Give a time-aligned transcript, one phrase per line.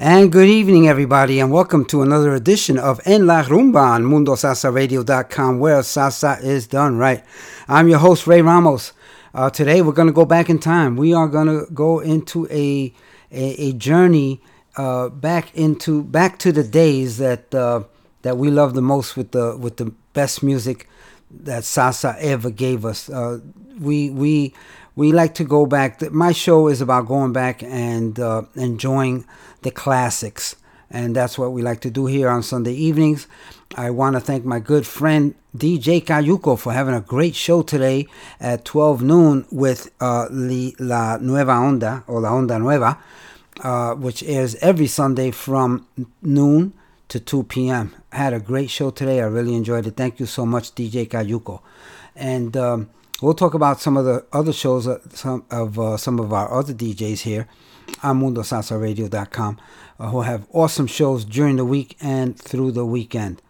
[0.00, 5.58] And good evening, everybody, and welcome to another edition of En La Rumba on MundoSalsaRadio.com,
[5.58, 7.24] where salsa is done right.
[7.66, 8.92] I'm your host, Ray Ramos.
[9.34, 10.94] Uh, today, we're going to go back in time.
[10.94, 12.94] We are going to go into a
[13.32, 14.40] a, a journey
[14.76, 17.82] uh, back into back to the days that uh,
[18.22, 20.88] that we love the most with the with the best music
[21.28, 23.10] that salsa ever gave us.
[23.10, 23.40] Uh,
[23.80, 24.54] we we
[24.94, 26.00] we like to go back.
[26.12, 29.24] My show is about going back and uh, enjoying
[29.62, 30.56] the classics,
[30.90, 33.26] and that's what we like to do here on Sunday evenings.
[33.76, 38.06] I want to thank my good friend DJ Cayuco for having a great show today
[38.40, 42.98] at 12 noon with uh, La Nueva Onda or La Onda Nueva,
[43.62, 45.86] uh, which airs every Sunday from
[46.22, 46.72] noon
[47.08, 47.94] to 2 p.m.
[48.12, 49.20] I Had a great show today.
[49.20, 49.96] I really enjoyed it.
[49.96, 51.60] Thank you so much, DJ Cayuco.
[52.14, 56.18] And um, we'll talk about some of the other shows uh, some of uh, some
[56.18, 57.48] of our other DJs here
[58.02, 59.58] on MundoSalsaRadio.com
[59.98, 63.42] uh, who have awesome shows during the week and through the weekend.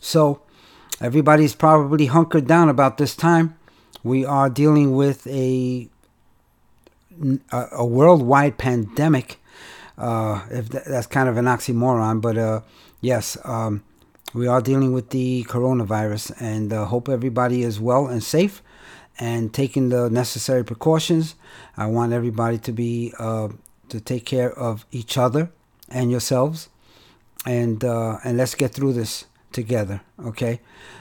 [0.00, 0.40] So
[1.00, 3.56] everybody's probably hunkered down about this time.
[4.02, 5.88] We are dealing with a
[7.52, 9.40] a, a worldwide pandemic.
[9.96, 12.60] Uh, if tha- that's kind of an oxymoron, but uh,
[13.00, 13.84] yes, um,
[14.34, 18.60] we are dealing with the coronavirus, and uh, hope everybody is well and safe,
[19.20, 21.36] and taking the necessary precautions.
[21.76, 23.48] I want everybody to be uh,
[23.88, 25.50] to take care of each other
[25.88, 26.68] and yourselves,
[27.46, 30.00] and uh, and let's get through this together.
[30.24, 30.60] Okay.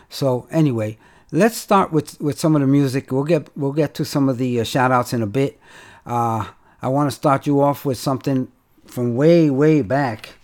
[0.10, 0.98] So anyway,
[1.32, 3.12] let's start with with some of the music.
[3.12, 5.60] We'll get we'll get to some of the uh, shout outs in a bit.
[6.06, 6.48] Uh,
[6.82, 8.50] I want to start you off with something
[8.86, 10.36] from way way back.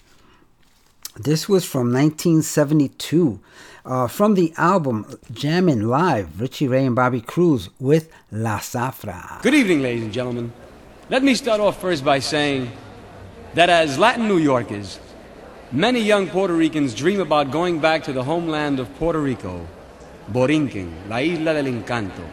[1.16, 3.42] This was from 1972,
[3.84, 9.42] uh, from the album Jammin' Live, Richie Ray and Bobby Cruz with La Zafra.
[9.42, 10.54] Good evening, ladies and gentlemen.
[11.10, 12.72] Let me start off first by saying
[13.56, 15.00] that as Latin New Yorkers,
[15.72, 19.68] many young Puerto Ricans dream about going back to the homeland of Puerto Rico,
[20.32, 22.24] Borinquen, La Isla del Encanto.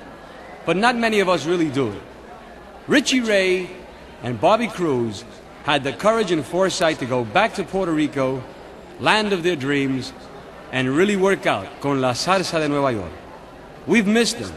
[0.66, 1.90] But not many of us really do.
[2.86, 3.70] Richie Ray
[4.22, 5.24] and Bobby Cruz
[5.64, 8.44] had the courage and foresight to go back to Puerto Rico,
[9.00, 10.12] land of their dreams,
[10.70, 13.12] and really work out con la salsa de Nueva York.
[13.86, 14.52] We've missed them.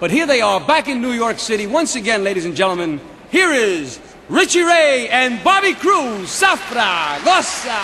[0.00, 3.00] But here they are back in New York City once again, ladies and gentlemen.
[3.34, 7.82] Here is Richie Ray and Bobby Cruz, Safra, Goza.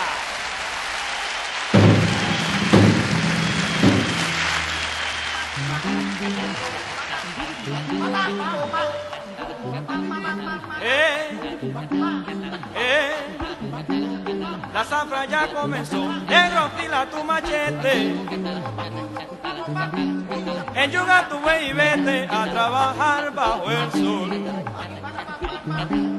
[10.81, 11.31] Eh,
[12.77, 13.13] eh,
[14.73, 18.15] la zafra ya comenzó, negro fila tu machete.
[20.77, 24.31] Enjuga tu buey y vete a trabajar bajo el sol.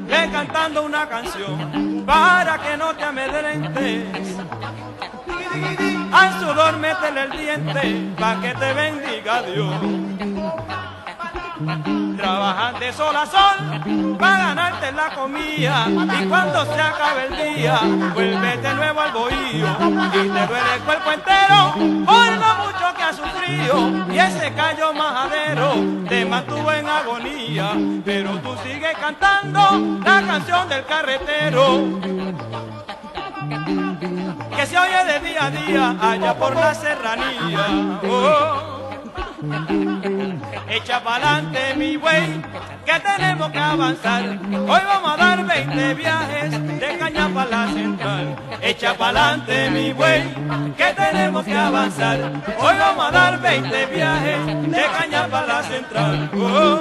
[0.08, 4.36] Ve cantando una canción para que no te amedrentes.
[6.12, 9.74] Al sudor métele el diente para que te bendiga Dios.
[12.32, 17.78] Trabajas de sol a sol para ganarte la comida y cuando se acabe el día
[18.14, 19.66] vuelve de nuevo al bohío
[20.14, 21.74] y te duele el cuerpo entero
[22.06, 25.74] por lo mucho que has sufrido y ese callo majadero
[26.08, 27.72] te mantuvo en agonía
[28.02, 32.00] pero tú sigues cantando la canción del carretero
[34.56, 38.00] que se oye de día a día allá por la serranía.
[38.08, 38.72] Oh.
[40.72, 42.40] Echa pa'lante mi güey,
[42.86, 44.22] que tenemos que avanzar.
[44.70, 48.36] Hoy vamos a dar 20 viajes de caña para la central.
[48.62, 50.22] Echa pa'lante mi güey,
[50.74, 52.18] que tenemos que avanzar.
[52.58, 56.30] Hoy vamos a dar 20 viajes de caña para la central.
[56.32, 56.80] Oh,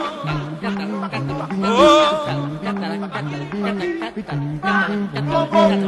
[5.53, 5.81] oh.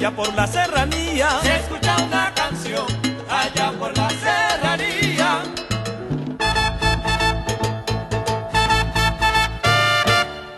[0.00, 2.86] allá por la serranía se escucha una canción,
[3.28, 5.42] allá por la serranía.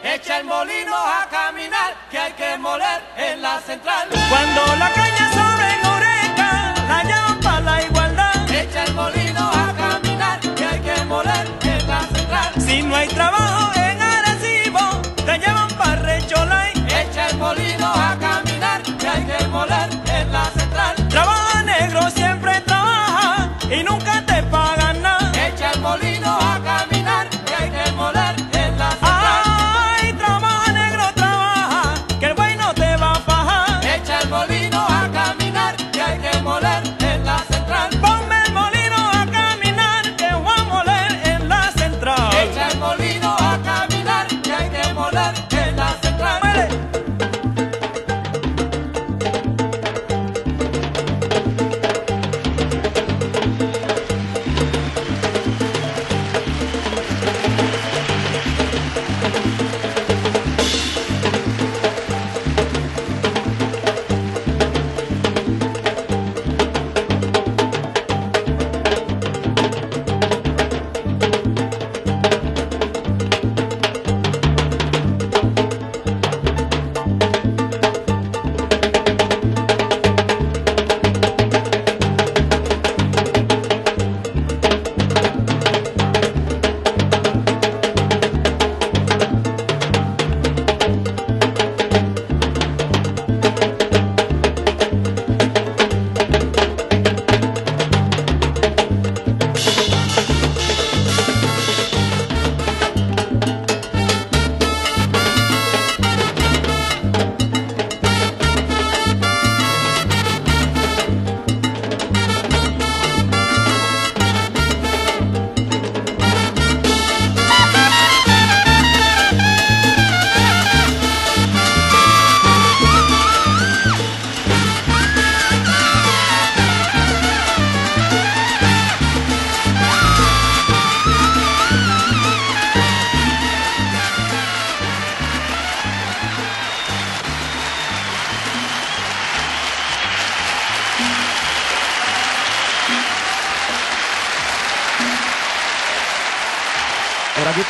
[0.05, 4.09] Echa el molino a caminar, que hay que moler en la central.
[4.31, 6.75] Cuando la caña sobre en oreja,
[7.43, 8.49] para la igualdad.
[8.49, 12.53] Echa el molino a caminar, que hay que moler en la central.
[12.65, 13.62] Si no hay trabajo.
[23.73, 24.02] e não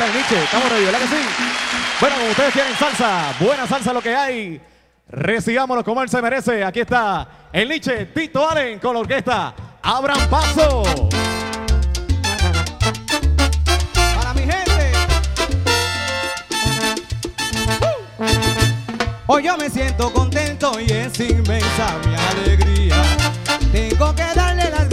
[0.05, 0.43] el Nietzsche.
[0.43, 1.21] Estamos ready, ¿verdad que sí?
[1.99, 4.61] Bueno, ustedes tienen salsa, buena salsa lo que hay.
[5.07, 6.63] Recibámonos como él se merece.
[6.63, 9.53] Aquí está el Nietzsche, Tito Allen con la orquesta.
[9.81, 10.83] ¡Abran paso!
[14.15, 14.91] Para mi gente.
[18.19, 18.23] Uh.
[19.27, 22.95] Hoy yo me siento contento y es inmensa mi alegría.
[23.71, 24.89] Tengo que darle las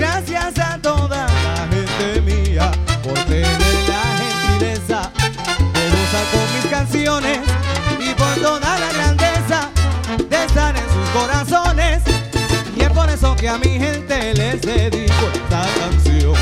[13.40, 16.34] que a mi gente les dedico esta canción.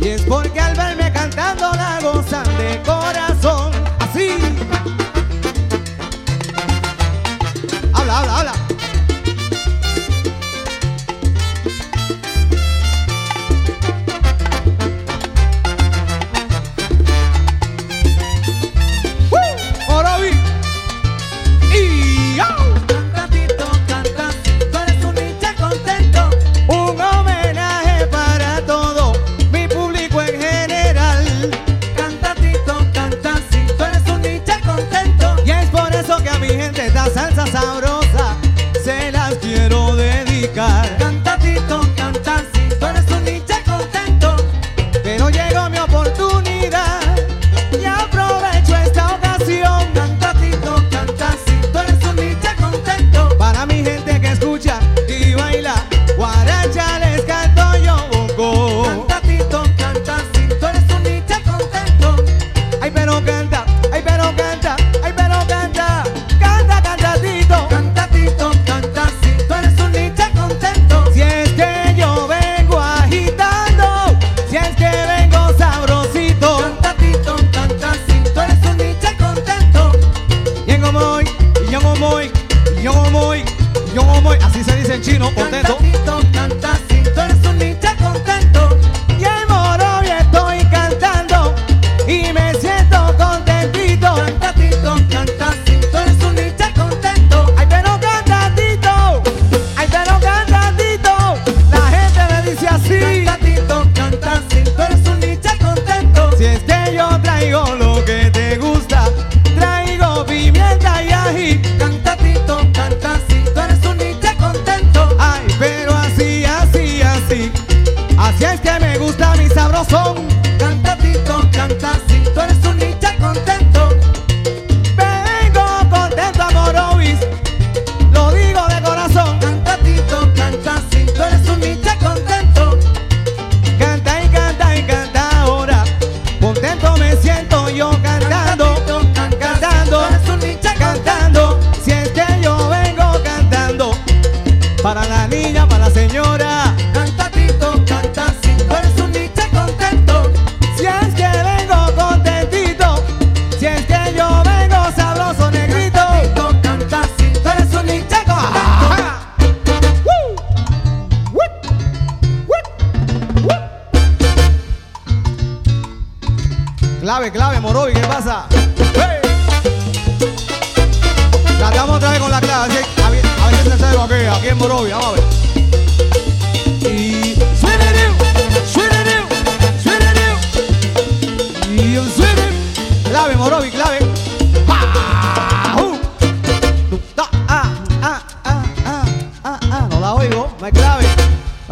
[0.00, 3.33] Y es porque al verme cantando la gozan de corazón.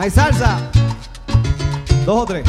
[0.02, 0.58] Hay salsa.
[2.04, 2.44] Dos o tres.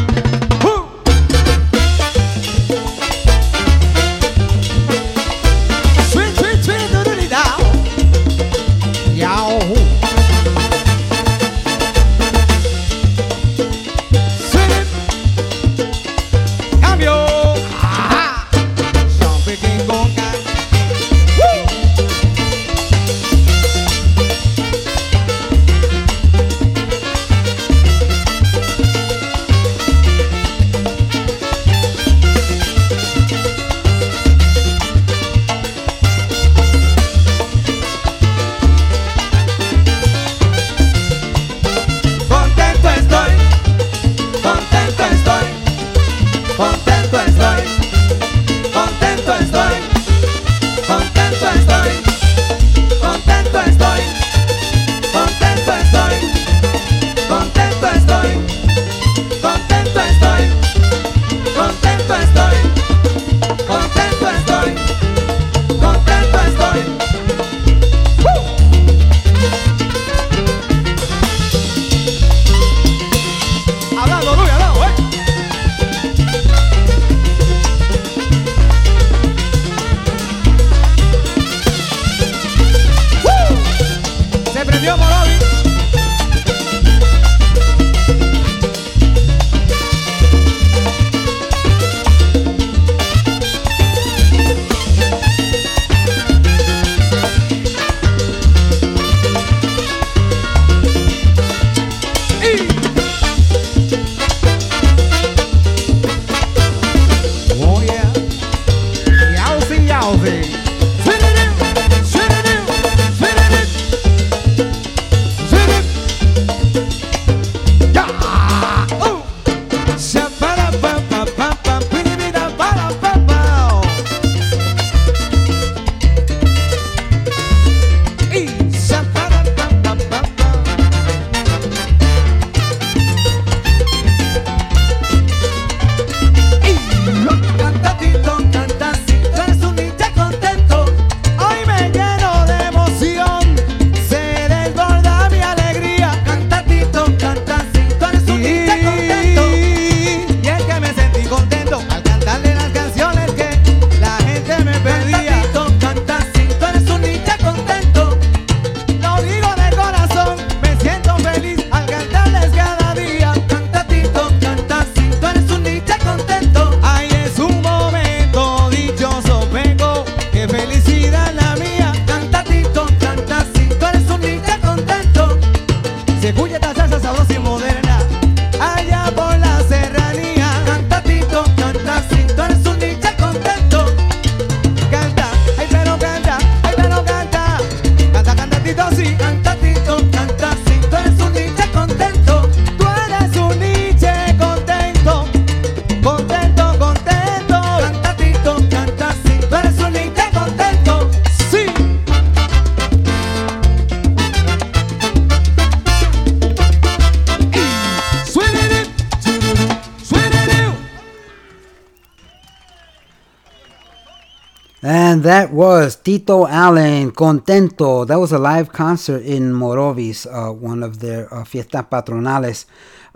[214.85, 218.05] And that was Tito Allen, Contento.
[218.05, 222.65] That was a live concert in Morovis, uh, one of their uh, fiestas patronales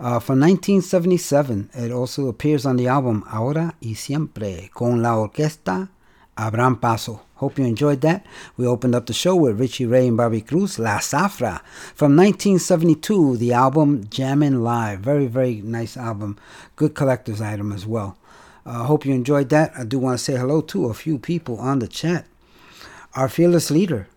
[0.00, 1.68] uh, from 1977.
[1.74, 5.90] It also appears on the album Ahora y Siempre, con la orquesta
[6.38, 7.20] Abraham Paso.
[7.34, 8.24] Hope you enjoyed that.
[8.56, 11.60] We opened up the show with Richie Ray and Bobby Cruz, La Zafra.
[11.94, 15.00] From 1972, the album Jammin' Live.
[15.00, 16.38] Very, very nice album.
[16.76, 18.16] Good collector's item as well.
[18.68, 19.72] I uh, hope you enjoyed that.
[19.78, 22.26] I do want to say hello to a few people on the chat.
[23.14, 24.08] Our fearless leader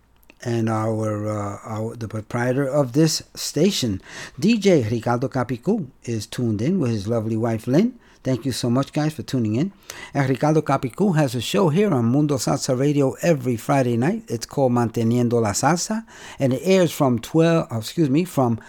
[0.44, 4.02] and our, uh, our the proprietor of this station,
[4.38, 7.98] DJ Ricardo Capicu, is tuned in with his lovely wife Lynn.
[8.24, 9.72] Thank you so much, guys, for tuning in.
[10.12, 14.24] And Ricardo Capicu has a show here on Mundo Salsa Radio every Friday night.
[14.28, 16.04] It's called Manteniendo la Salsa,
[16.38, 18.60] and it airs from 12, oh, excuse me, from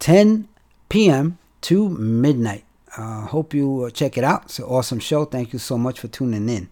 [0.00, 0.48] 10
[0.90, 1.38] p.m.
[1.62, 2.64] to midnight.
[2.96, 4.44] Uh, hope you uh, check it out.
[4.44, 5.24] It's an awesome show.
[5.24, 6.68] Thank you so much for tuning in.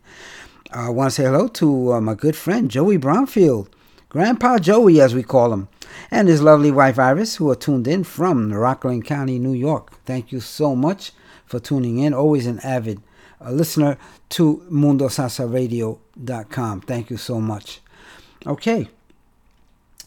[0.70, 3.68] I want to say hello to uh, my good friend Joey Brownfield,
[4.08, 5.68] Grandpa Joey, as we call him,
[6.10, 9.92] and his lovely wife Iris, who are tuned in from Rockland County, New York.
[10.04, 11.12] Thank you so much
[11.46, 12.12] for tuning in.
[12.12, 13.00] Always an avid
[13.40, 13.96] uh, listener
[14.30, 16.80] to MundoSalsaRadio.com.
[16.82, 17.80] Thank you so much.
[18.46, 18.88] Okay,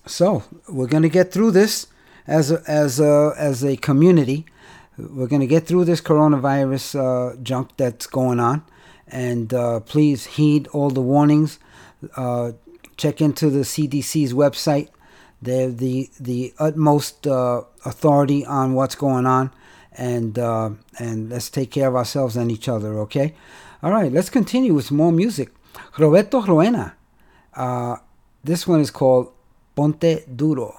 [0.05, 1.87] so we're gonna get through this
[2.27, 4.45] as a, as a, as a community.
[5.09, 8.63] We're gonna get through this coronavirus uh, junk that's going on,
[9.07, 11.59] and uh, please heed all the warnings.
[12.15, 12.51] Uh,
[12.97, 14.89] check into the CDC's website.
[15.41, 19.51] They're the the utmost uh, authority on what's going on,
[19.93, 22.99] and uh, and let's take care of ourselves and each other.
[22.99, 23.33] Okay,
[23.81, 24.11] all right.
[24.11, 25.49] Let's continue with more music.
[25.97, 26.93] Roberto Roena.
[27.53, 27.97] Uh,
[28.43, 29.31] this one is called
[29.75, 30.75] Ponte Duro.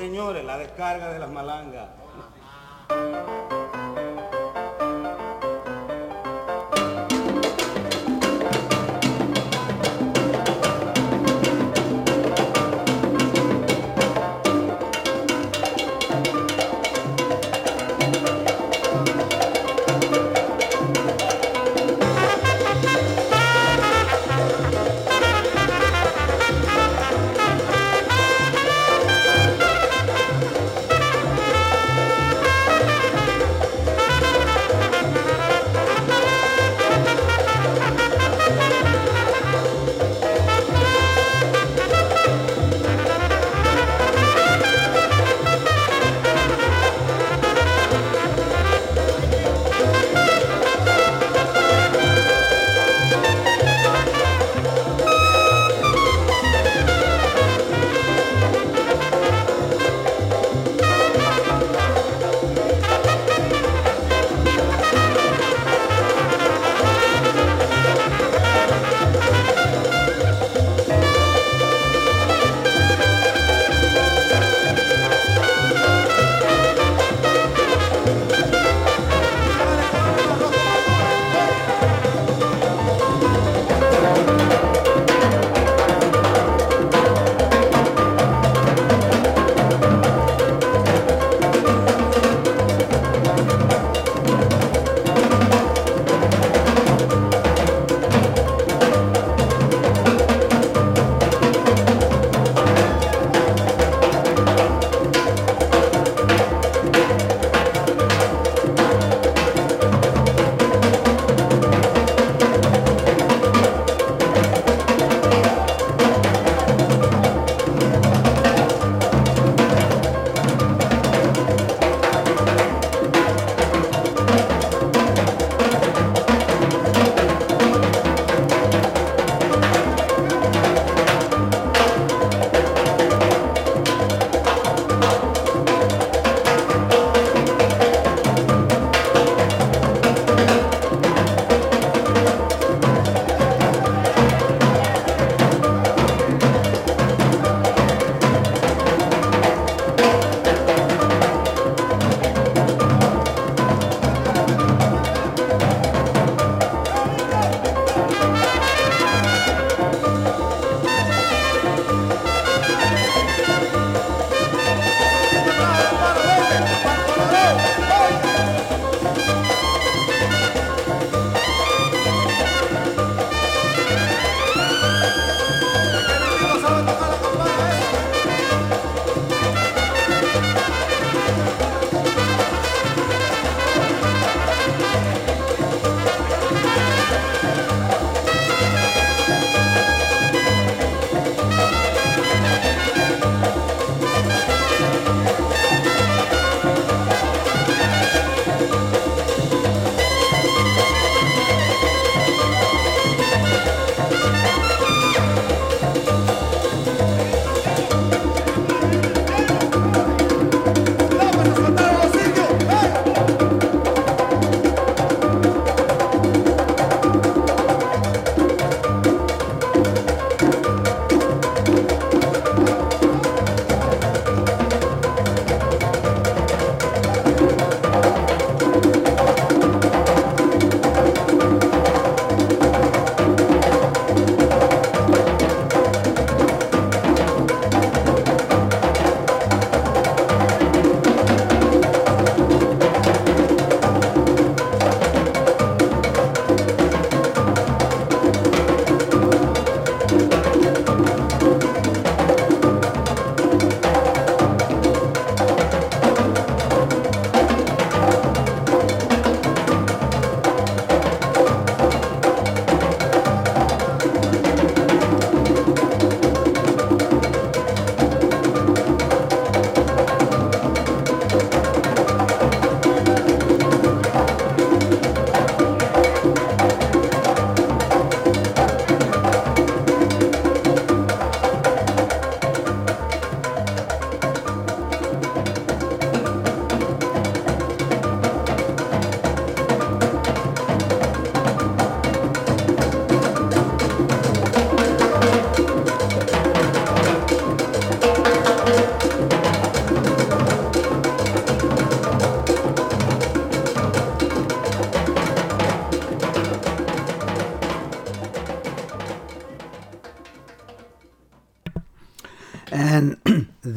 [0.00, 1.79] Señores, la descarga de las malangas.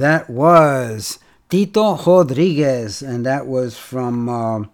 [0.03, 4.65] That was Tito Rodriguez, and that was from uh,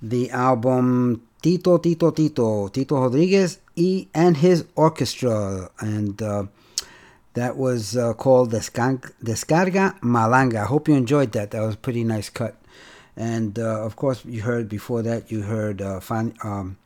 [0.00, 5.70] the album Tito, Tito, Tito, Tito Rodriguez y, and his orchestra.
[5.80, 6.44] And uh,
[7.34, 10.62] that was uh, called Descarga, Descarga Malanga.
[10.62, 11.50] I hope you enjoyed that.
[11.50, 12.54] That was a pretty nice cut.
[13.16, 16.78] And uh, of course, you heard before that, you heard uh, Fan, um,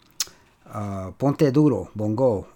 [0.73, 2.47] uh, Ponte Duro, Bongo,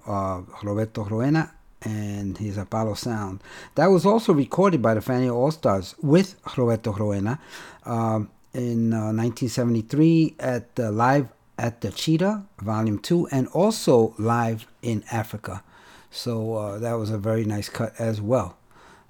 [0.62, 1.52] Roberto Roena,
[1.87, 3.40] and his Apollo Sound.
[3.77, 7.38] That was also recorded by the Fania All Stars with Roberto Roena
[7.85, 15.05] um, in 1973 at the Live at the Cheetah, Volume 2, and also live in
[15.11, 15.62] Africa.
[16.11, 18.59] So uh, that was a very nice cut as well.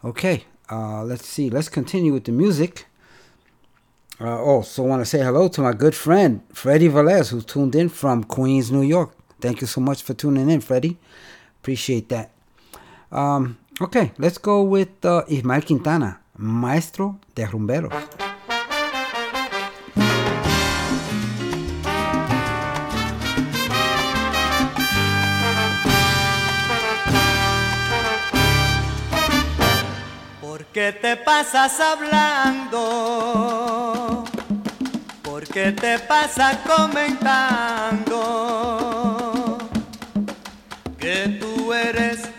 [0.04, 1.50] Okay, uh, let's see.
[1.50, 2.86] Let's continue with the music.
[4.20, 7.88] Uh, also, want to say hello to my good friend Freddie Velez, who tuned in
[7.88, 9.10] from Queens, New York.
[9.40, 10.98] Thank you so much for tuning in, Freddie.
[11.60, 12.35] Appreciate that.
[13.10, 17.92] Um, okay, let's go with uh, Ismael Quintana, Maestro de Rumberos.
[30.40, 32.82] ¿Por qué te pasas hablando?
[35.22, 38.16] ¿Por qué te pasas comentando?
[40.98, 42.35] Que tú eres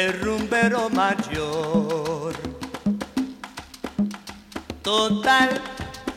[0.00, 2.34] el rumbero mayor.
[4.82, 5.60] Total,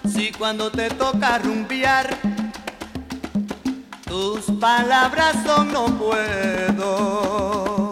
[0.10, 2.18] si cuando te toca rumbear,
[4.06, 7.90] tus palabras son no puedo.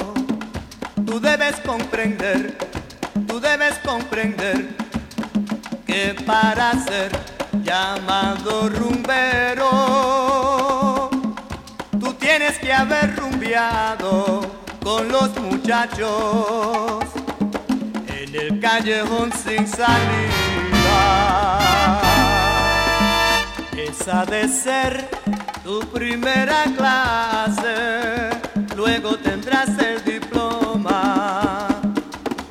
[1.05, 2.57] Tú debes comprender,
[3.27, 4.69] tú debes comprender
[5.85, 7.11] que para ser
[7.63, 9.69] llamado rumbero,
[11.99, 17.03] tú tienes que haber rumbeado con los muchachos
[18.07, 19.99] en el callejón sin salida.
[23.77, 25.09] Esa de ser
[25.63, 28.29] tu primera clase,
[28.75, 31.67] luego tendrás el diploma.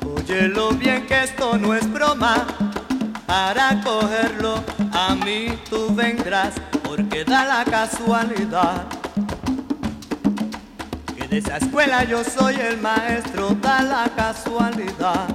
[0.05, 2.45] Óyelo bien que esto no es broma,
[3.25, 4.63] para cogerlo
[4.93, 6.53] a mí tú vendrás,
[6.83, 8.85] porque da la casualidad
[11.31, 15.29] de esa escuela yo soy el maestro, da la casualidad.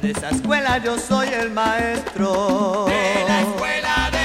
[0.00, 2.86] De esa escuela yo soy el maestro.
[2.86, 4.19] De la escuela de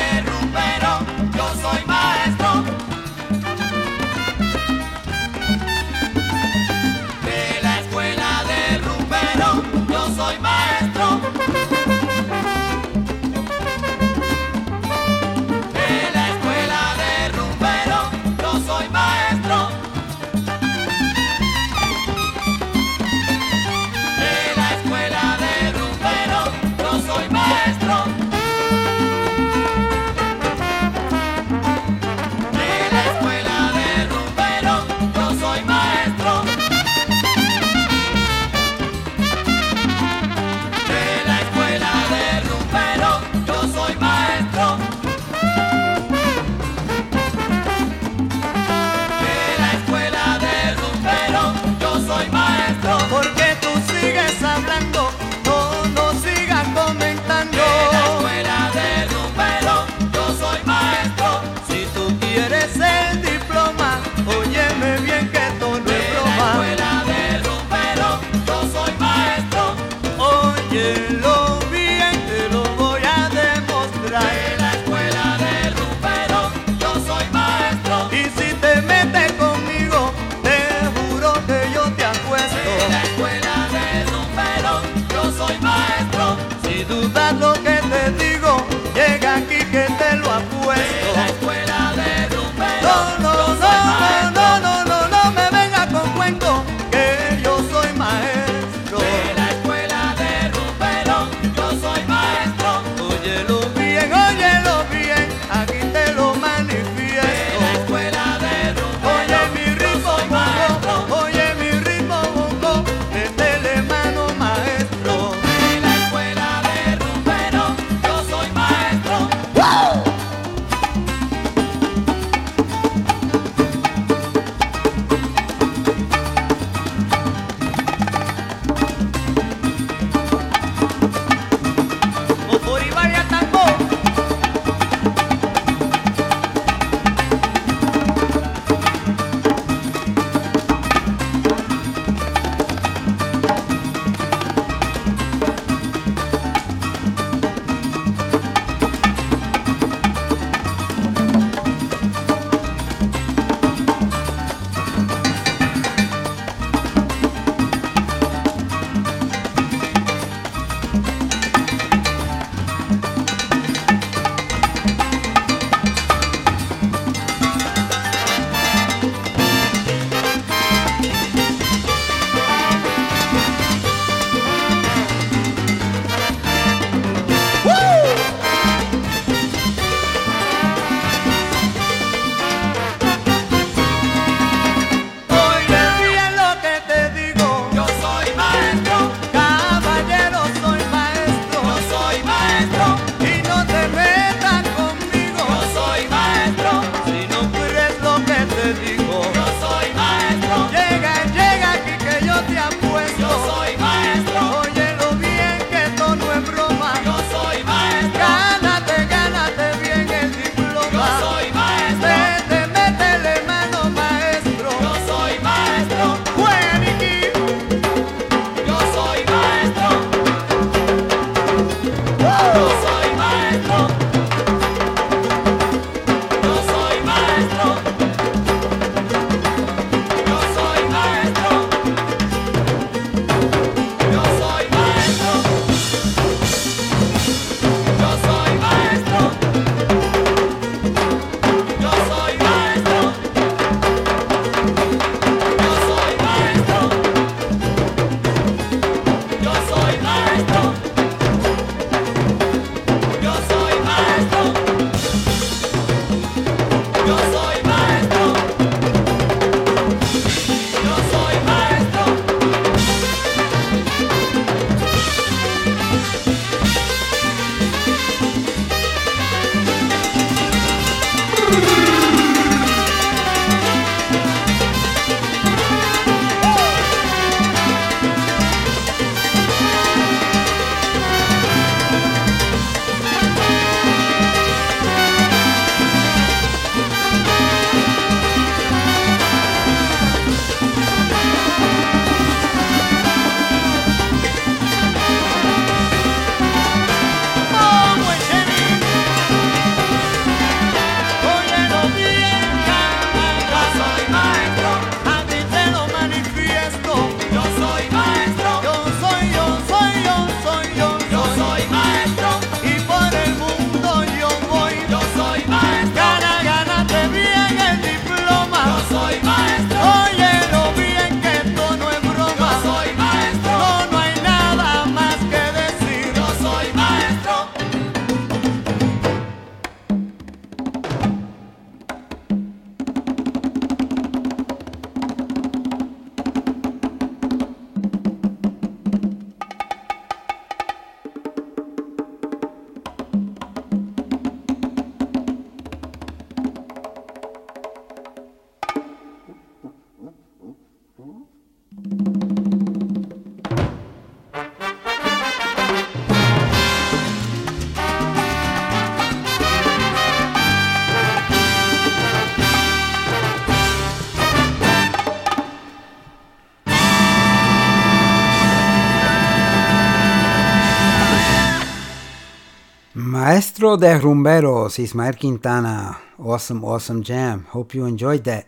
[373.66, 375.98] Maestro de Rumberos, Ismael Quintana.
[376.20, 377.48] Awesome, awesome jam.
[377.50, 378.46] Hope you enjoyed that.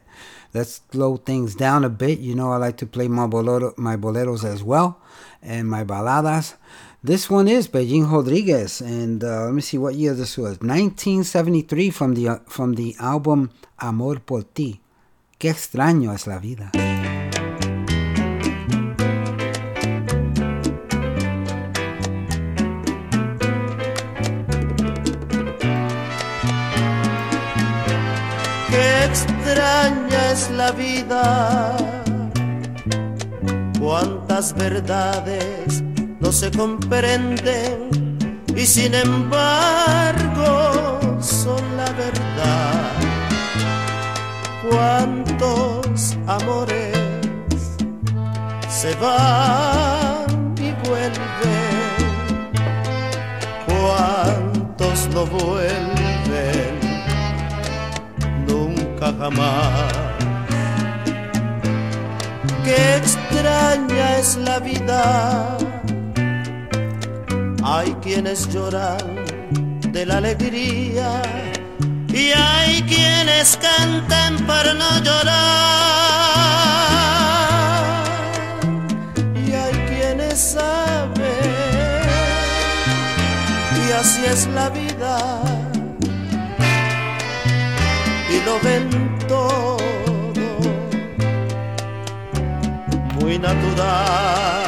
[0.54, 2.20] Let's slow things down a bit.
[2.20, 5.00] You know I like to play my, bolero, my boleros as well
[5.42, 6.54] and my baladas.
[7.04, 10.60] This one is Pellín Rodriguez, and uh, let me see what year this was.
[10.62, 13.50] 1973 from the uh, from the album
[13.80, 14.82] Amor por ti.
[15.40, 16.70] Qué extraño es la vida.
[30.32, 31.76] Es la vida,
[33.80, 35.84] cuántas verdades
[36.20, 37.90] no se comprenden
[38.56, 40.50] y sin embargo
[41.22, 42.92] son la verdad.
[44.70, 46.98] Cuántos amores
[48.70, 52.08] se van y vuelven,
[53.66, 55.97] cuántos no vuelven
[59.00, 59.94] jamás.
[62.64, 65.58] Qué extraña es la vida.
[67.64, 68.98] Hay quienes lloran
[69.92, 71.22] de la alegría
[72.08, 75.38] y hay quienes cantan para no llorar.
[79.36, 81.38] Y hay quienes saben
[83.88, 85.57] y así es la vida
[88.48, 88.90] lo ven
[89.28, 89.78] todo
[93.16, 94.64] muy natural.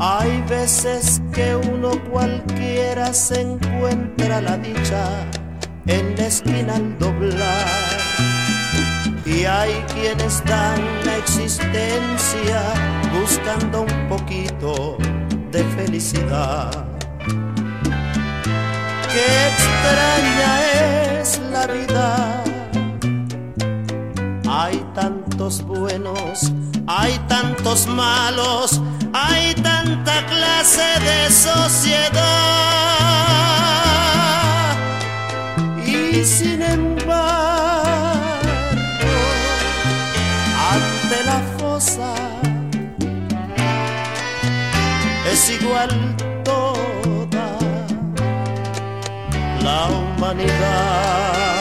[0.00, 5.04] Hay veces que uno cualquiera se encuentra la dicha
[5.86, 7.68] en la esquina al doblar.
[9.24, 12.60] Y hay quienes dan la existencia
[13.16, 14.98] buscando un poquito
[15.52, 16.87] de felicidad.
[19.18, 20.50] Qué extraña
[21.20, 22.44] es la vida.
[24.48, 26.52] Hay tantos buenos,
[26.86, 28.80] hay tantos malos,
[29.12, 32.28] hay tanta clase de sociedad.
[35.84, 38.22] Y sin embargo,
[40.74, 42.14] ante la fosa
[45.32, 45.90] es igual
[46.44, 46.77] toda
[49.62, 51.57] la humanidad.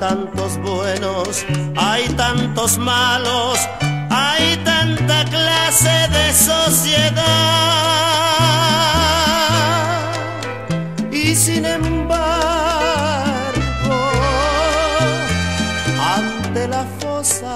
[0.00, 1.44] Tantos buenos,
[1.76, 3.58] hay tantos malos,
[4.08, 7.22] hay tanta clase de sociedad.
[11.12, 12.18] Y sin embargo,
[16.16, 17.54] ante la fosa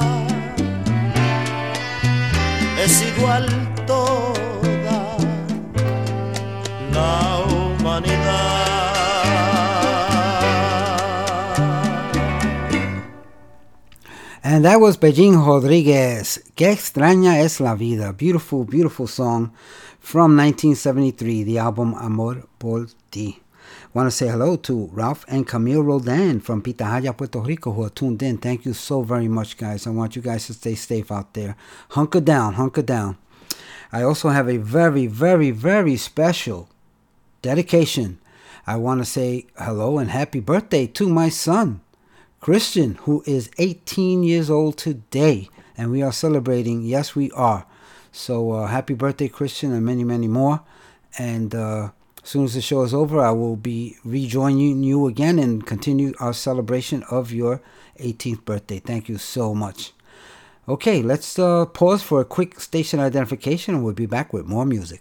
[2.78, 3.46] es igual
[3.86, 5.16] toda
[6.92, 8.63] la humanidad.
[14.46, 16.44] And that was Pellín Rodriguez.
[16.54, 18.12] Qué extraña es la vida.
[18.12, 19.52] Beautiful, beautiful song
[20.00, 23.40] from 1973, the album Amor por ti.
[23.94, 27.88] Want to say hello to Ralph and Camille Rodan from Pitahaya, Puerto Rico, who are
[27.88, 28.36] tuned in.
[28.36, 29.86] Thank you so very much, guys.
[29.86, 31.56] I want you guys to stay safe out there.
[31.92, 33.16] Hunker down, hunker down.
[33.92, 36.68] I also have a very, very, very special
[37.40, 38.18] dedication.
[38.66, 41.80] I want to say hello and happy birthday to my son,
[42.44, 45.48] Christian, who is 18 years old today.
[45.78, 46.82] And we are celebrating.
[46.82, 47.64] Yes, we are.
[48.12, 50.60] So uh, happy birthday, Christian, and many, many more.
[51.18, 51.92] And uh,
[52.22, 56.12] as soon as the show is over, I will be rejoining you again and continue
[56.20, 57.62] our celebration of your
[57.98, 58.78] 18th birthday.
[58.78, 59.92] Thank you so much.
[60.68, 64.66] Okay, let's uh, pause for a quick station identification and we'll be back with more
[64.66, 65.00] music.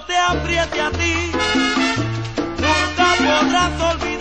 [0.08, 1.32] te apriete a ti,
[2.56, 4.17] nunca podrás olvidarme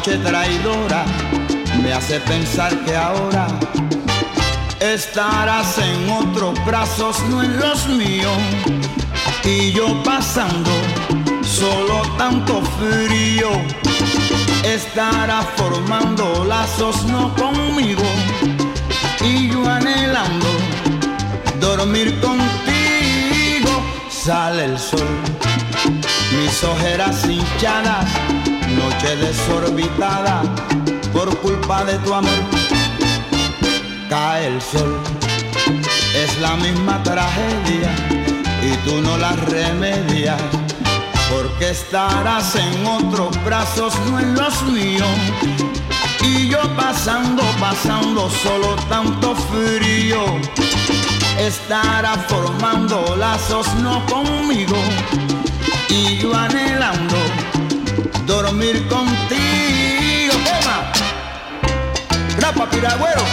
[0.00, 1.04] noche traidora
[1.82, 3.46] me hace pensar que ahora
[4.80, 8.38] estarás en otros brazos, no en los míos.
[9.44, 10.70] Y yo pasando
[11.42, 13.50] solo tanto frío,
[14.64, 18.08] estará formando lazos no conmigo.
[19.20, 20.46] Y yo anhelando
[21.60, 23.70] dormir contigo,
[24.08, 25.08] sale el sol
[26.32, 28.06] mis ojeras hinchadas,
[28.76, 30.42] noche desorbitada
[31.12, 32.40] por culpa de tu amor.
[34.08, 34.98] Cae el sol,
[36.14, 37.90] es la misma tragedia
[38.62, 40.40] y tú no la remedias.
[41.30, 45.08] Porque estarás en otros brazos, no en los míos.
[46.22, 50.24] Y yo pasando, pasando solo tanto frío.
[51.38, 54.76] Estará formando lazos no conmigo
[55.88, 57.16] y yo anhelando
[58.30, 60.34] dormir contigo.
[60.44, 60.92] Tema,
[62.36, 63.24] grapa piragüero.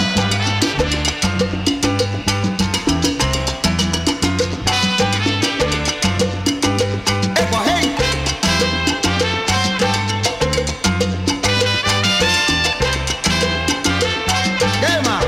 [14.81, 15.19] Tema.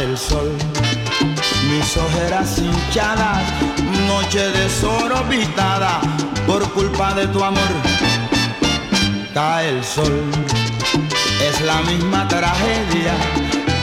[0.00, 0.50] el sol,
[1.68, 3.61] mis ojeras hinchadas,
[4.32, 6.00] noche desorbitada
[6.46, 7.60] por culpa de tu amor.
[9.34, 10.22] Cae el sol,
[11.42, 13.12] es la misma tragedia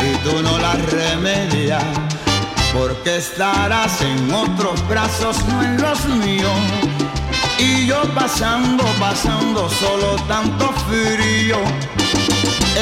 [0.02, 1.84] y tú no la remedias,
[2.74, 6.60] porque estarás en otros brazos, no en los míos.
[7.60, 11.58] Y yo pasando, pasando solo tanto frío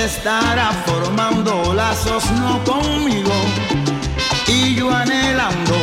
[0.06, 3.34] estará formando lazos no conmigo
[4.48, 5.76] y yo anhelando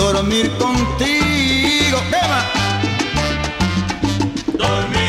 [0.00, 1.98] dormir contigo.
[2.08, 2.40] Eva.
[4.56, 4.99] Dormir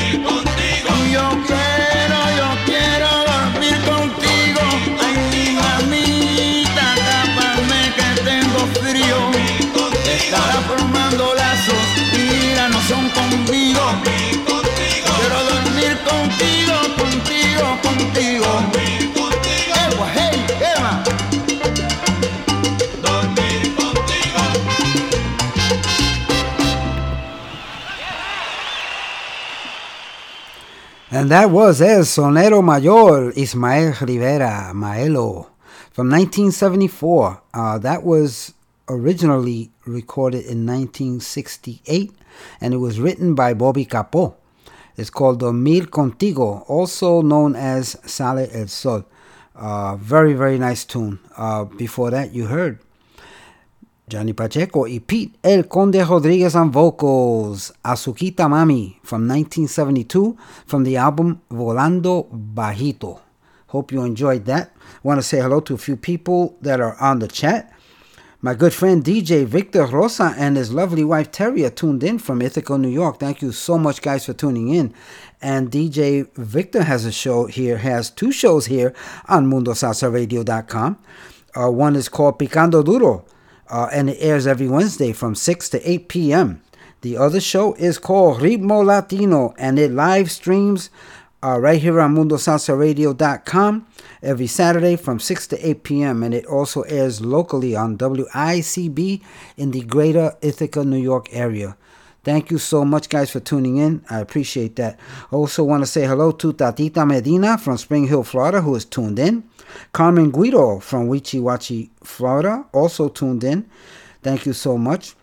[31.13, 35.49] And that was El Sonero Mayor, Ismael Rivera, Maelo,
[35.91, 37.41] from 1974.
[37.53, 38.53] Uh, that was
[38.87, 42.13] originally recorded in 1968,
[42.61, 44.35] and it was written by Bobby Capó.
[44.95, 49.03] It's called Dormir Contigo, also known as Sale el Sol.
[49.53, 51.19] Uh, very, very nice tune.
[51.35, 52.79] Uh, before that, you heard
[54.11, 60.35] Johnny Pacheco y Pete El Conde Rodriguez on vocals, Azuquita Mami from 1972
[60.65, 63.21] from the album Volando Bajito.
[63.67, 64.73] Hope you enjoyed that.
[65.01, 67.71] Want to say hello to a few people that are on the chat.
[68.41, 72.41] My good friend DJ Victor Rosa and his lovely wife Terry are tuned in from
[72.41, 73.17] Ithaca, New York.
[73.17, 74.93] Thank you so much, guys, for tuning in.
[75.41, 78.93] And DJ Victor has a show here, has two shows here
[79.29, 80.97] on MundoSalsaRadio.com.
[81.55, 83.25] Uh, one is called Picando Duro,
[83.71, 86.61] uh, and it airs every Wednesday from 6 to 8 p.m.
[87.01, 90.91] The other show is called Ritmo Latino, and it live streams
[91.41, 93.87] uh, right here on MundoSalsaRadio.com
[94.21, 96.21] every Saturday from 6 to 8 p.m.
[96.21, 99.21] And it also airs locally on WICB
[99.57, 101.77] in the greater Ithaca, New York area.
[102.23, 104.05] Thank you so much, guys, for tuning in.
[104.07, 104.99] I appreciate that.
[105.31, 108.85] I also, want to say hello to Tatita Medina from Spring Hill, Florida, who is
[108.85, 109.43] tuned in.
[109.91, 113.69] Carmen Guido from Weeki Wachee, Florida, also tuned in.
[114.21, 115.15] Thank you so much.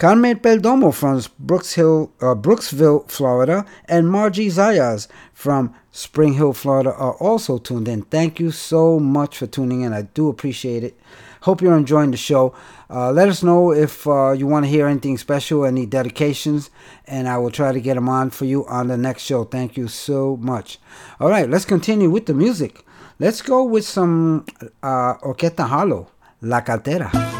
[0.00, 6.90] Carmen Peldomo from Brooks Hill, uh, Brooksville, Florida, and Margie Zayas from Spring Hill, Florida
[6.90, 8.02] are also tuned in.
[8.04, 9.92] Thank you so much for tuning in.
[9.92, 10.98] I do appreciate it.
[11.42, 12.54] Hope you're enjoying the show.
[12.88, 16.70] Uh, let us know if uh, you want to hear anything special, any dedications,
[17.06, 19.44] and I will try to get them on for you on the next show.
[19.44, 20.78] Thank you so much.
[21.18, 22.84] All right, let's continue with the music.
[23.20, 24.46] Let's go with some
[24.82, 26.08] uh, Orquesta Harlow,
[26.40, 27.39] La Cartera.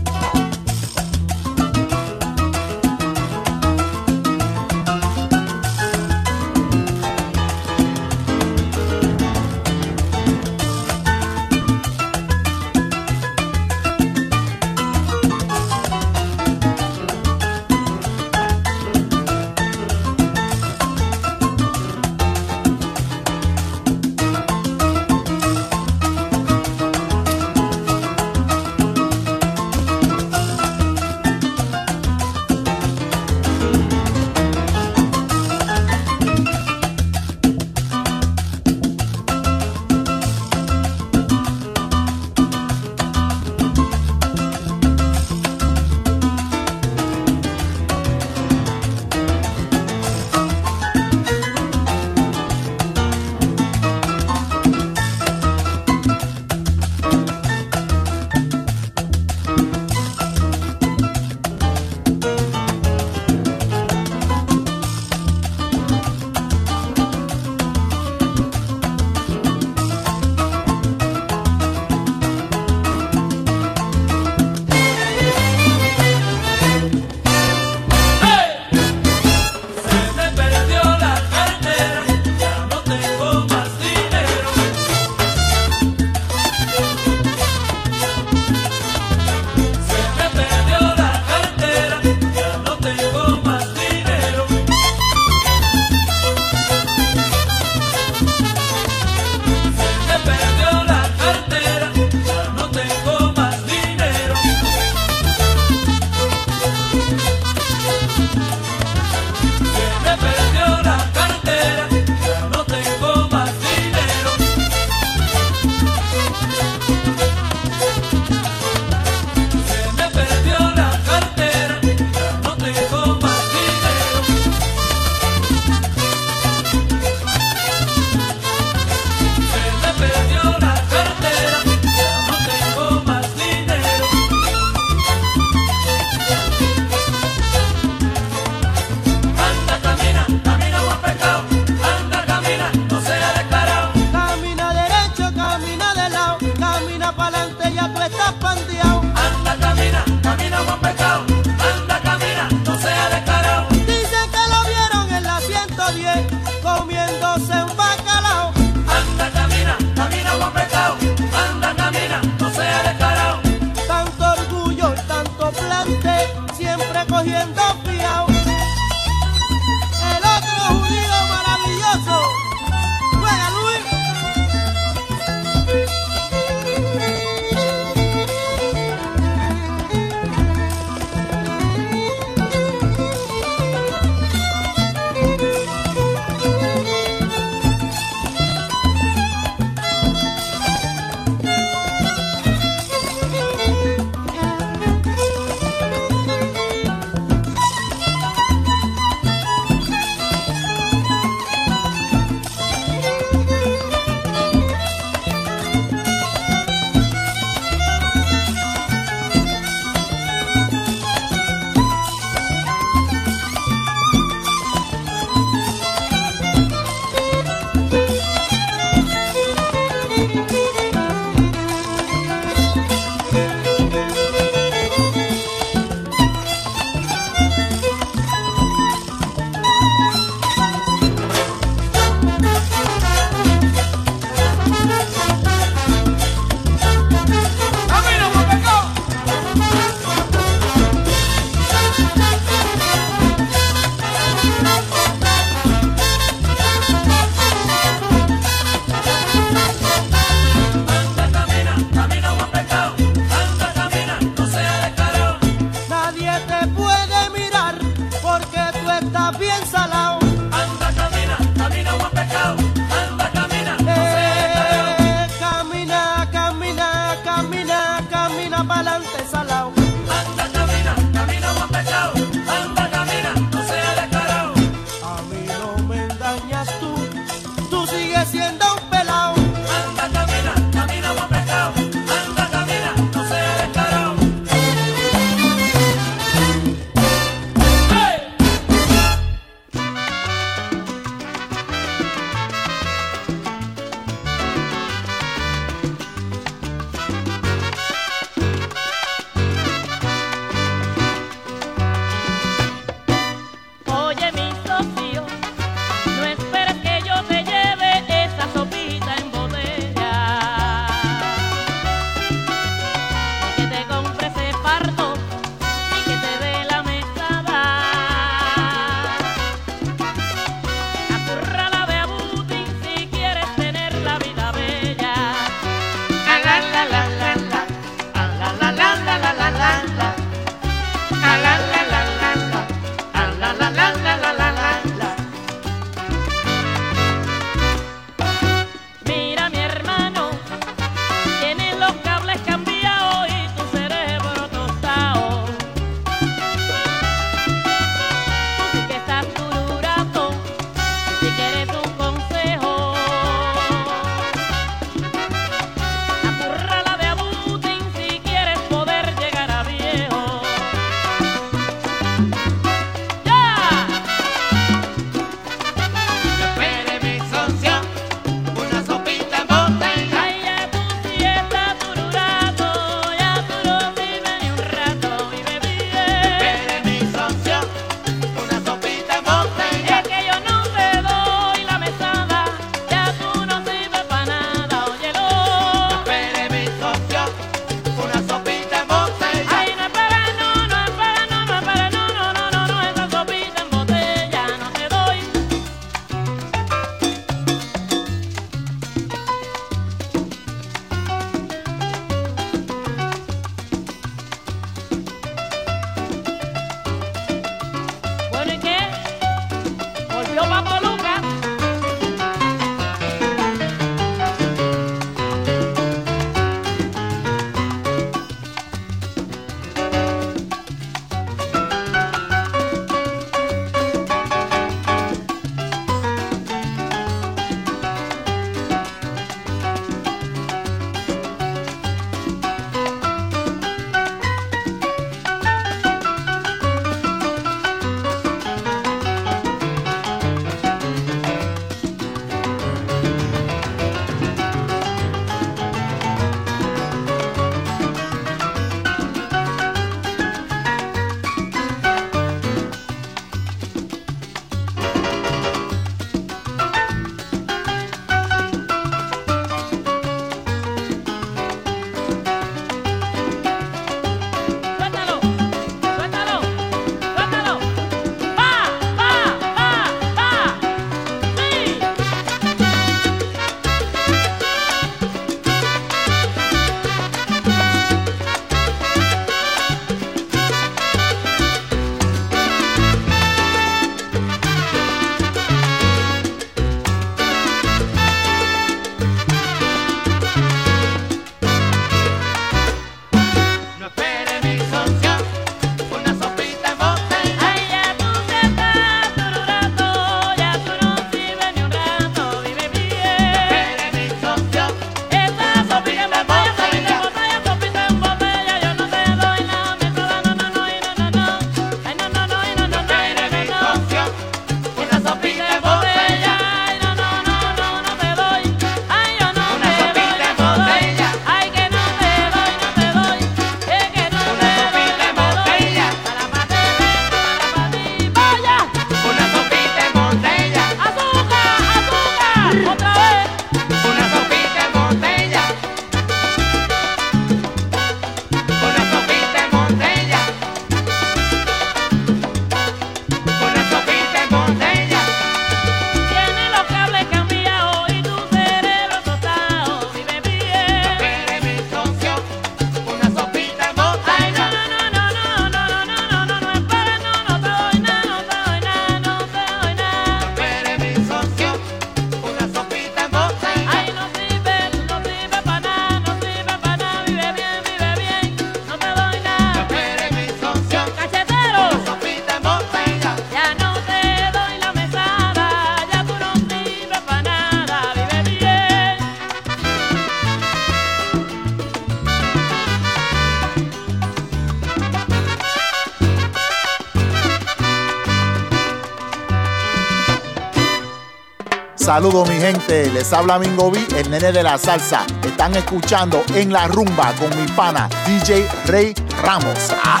[591.92, 595.04] Saludos mi gente, les habla Mingo B, el nene de la salsa.
[595.22, 599.70] Están escuchando en la rumba con mi pana DJ Rey Ramos.
[599.84, 600.00] Ah.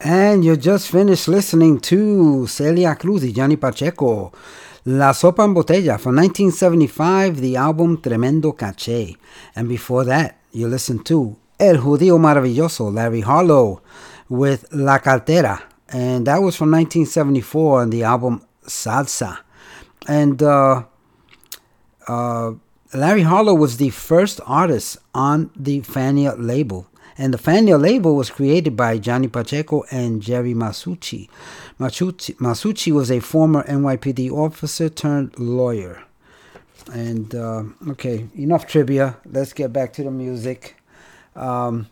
[0.00, 4.30] And you just finished listening to Celia Cruz y Johnny Pacheco,
[4.84, 9.16] La Sopa en Botella from 1975, the album Tremendo Caché.
[9.54, 13.82] And before that, you listen to El Judío Maravilloso, Larry Harlow,
[14.28, 15.62] with La Cartera.
[15.88, 19.38] And that was from 1974 on the album Salsa.
[20.08, 20.84] And uh,
[22.08, 22.52] uh,
[22.94, 26.86] Larry Harlow was the first artist on the Fania label.
[27.18, 31.28] And the Fania label was created by Johnny Pacheco and Jerry Masucci.
[31.78, 36.05] Masucci, Masucci was a former NYPD officer turned lawyer.
[36.92, 39.16] And uh, okay, enough trivia.
[39.26, 40.76] Let's get back to the music.
[41.34, 41.88] Um,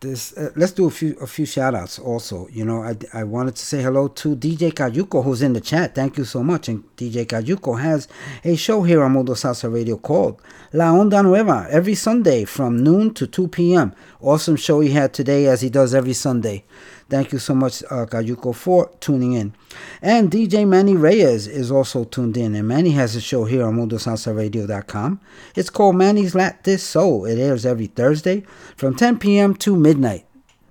[0.00, 3.24] this uh, let's do a few a few shout outs also you know I, I
[3.24, 6.68] wanted to say hello to dj Kayuko who's in the chat thank you so much
[6.68, 8.08] and dj Kayuko has
[8.42, 10.40] a show here on Mundo Salsa Radio called
[10.72, 13.92] La Onda Nueva every Sunday from noon to 2 p.m.
[14.20, 16.64] Awesome show he had today as he does every Sunday.
[17.10, 19.52] Thank you so much, uh, Kayuko, for tuning in.
[20.00, 22.54] And DJ Manny Reyes is also tuned in.
[22.54, 25.20] And Manny has a show here on MundoSalsaRadio.com.
[25.56, 27.24] It's called Manny's Lat This Soul.
[27.24, 28.44] It airs every Thursday
[28.76, 29.56] from 10 p.m.
[29.56, 30.24] to midnight.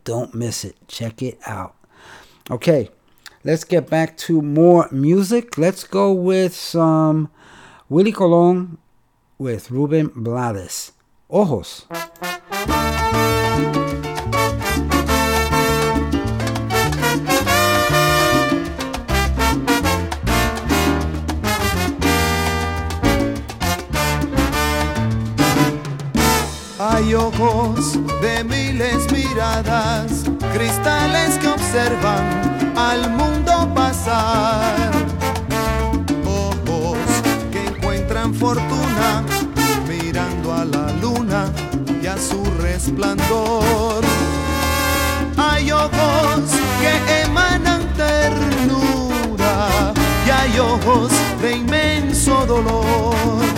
[0.06, 0.78] Don't miss it.
[0.88, 1.76] Check it out.
[2.50, 2.90] Okay,
[3.44, 5.58] let's get back to more music.
[5.58, 7.30] Let's go with some
[7.90, 8.78] Willie Colon
[9.38, 10.94] with Ruben Blades.
[11.30, 11.86] Ojos.
[27.00, 34.92] Hay ojos de miles miradas, cristales que observan al mundo pasar.
[36.26, 36.98] Ojos
[37.54, 39.24] que encuentran fortuna
[39.88, 41.50] mirando a la luna
[42.04, 44.04] y a su resplandor.
[45.38, 46.42] Hay ojos
[46.82, 49.70] que emanan ternura
[50.28, 53.49] y hay ojos de inmenso dolor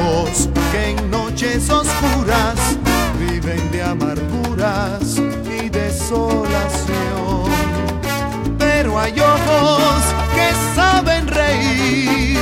[0.00, 2.58] ojos que en noches oscuras
[3.18, 7.44] viven de amarguras y desolación.
[8.58, 10.02] Pero hay ojos
[10.34, 12.38] que saben reír,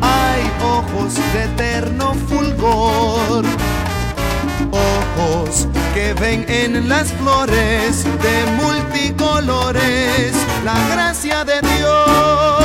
[0.00, 3.44] hay ojos de eterno fulgor,
[4.70, 10.32] ojos que ven en las flores de multicolores
[10.64, 12.61] la gracia de Dios.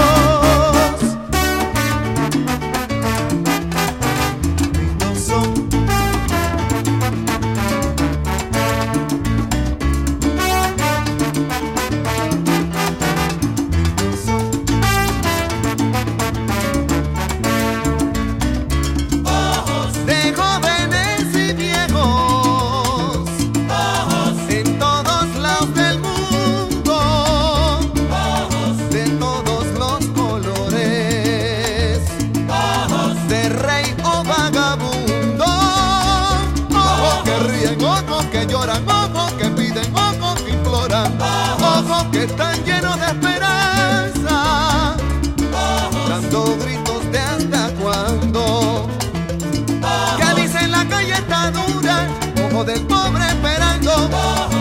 [52.64, 54.57] Del pobre esperando,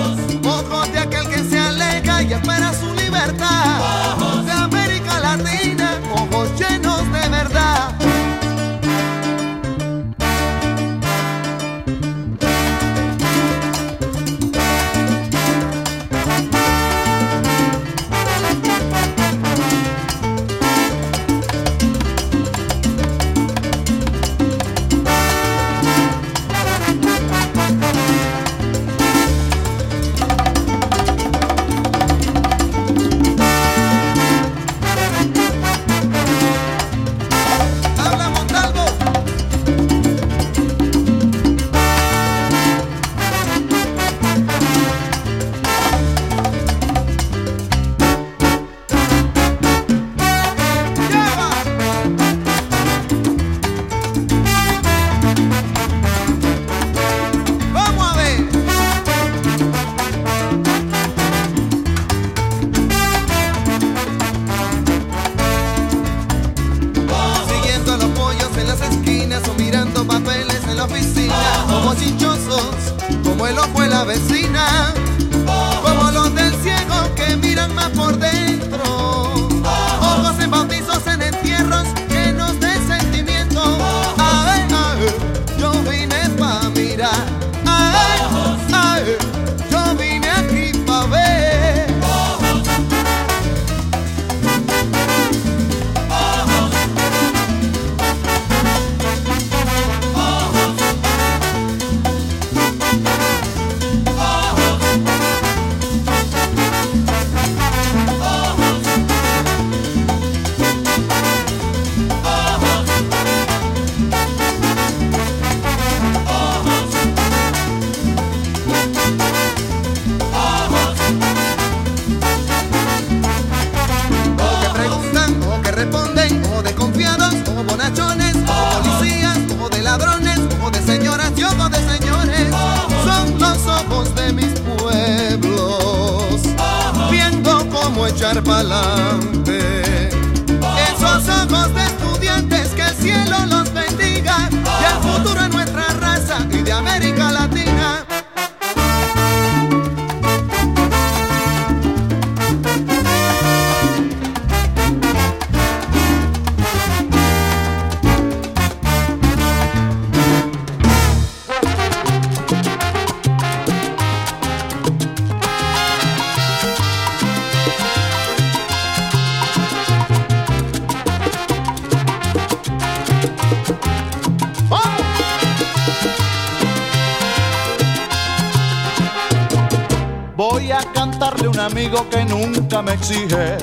[182.97, 183.59] exige,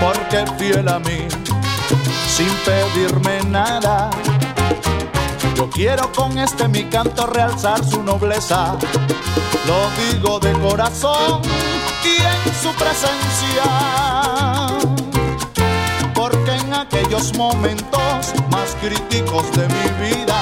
[0.00, 1.26] porque fiel a mí,
[2.28, 4.10] sin pedirme nada.
[5.56, 8.76] Yo quiero con este mi canto realzar su nobleza,
[9.66, 11.42] lo digo de corazón
[12.04, 13.64] y en su presencia.
[16.14, 20.38] Porque en aquellos momentos más críticos de mi vida,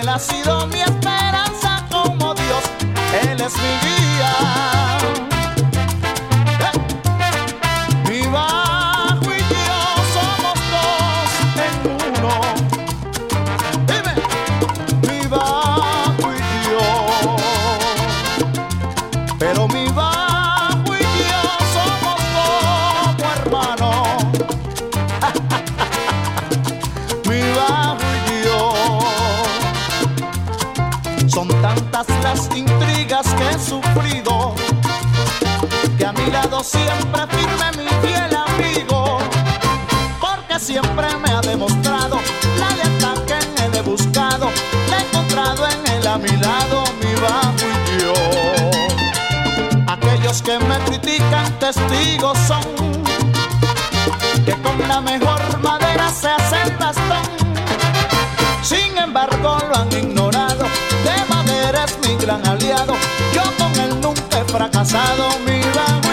[0.00, 2.64] Él ha sido mi esperanza como Dios,
[3.22, 4.77] Él es mi guía.
[31.28, 34.54] Son tantas las intrigas que he sufrido
[35.96, 39.18] que a mi lado siempre firme mi fiel amigo,
[40.20, 42.18] porque siempre me ha demostrado
[42.58, 44.50] la lealtad que él he buscado,
[44.90, 48.14] la he encontrado en él a mi lado, mi bajo y yo.
[49.86, 52.62] Aquellos que me critican testigos son
[54.44, 57.28] que con la mejor madera se hace el bastón.
[58.62, 60.17] Sin embargo lo han ignorado,
[61.88, 62.94] es mi gran aliado,
[63.34, 66.07] yo con él nunca he fracasado, mi bajo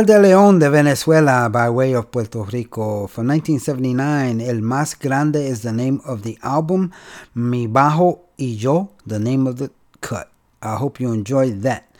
[0.00, 3.06] Oscar de León de Venezuela by way of Puerto Rico.
[3.06, 6.90] From 1979, El Más Grande is the name of the album.
[7.34, 9.70] Mi Bajo y Yo, the name of the
[10.00, 10.30] cut.
[10.62, 11.94] I hope you enjoyed that.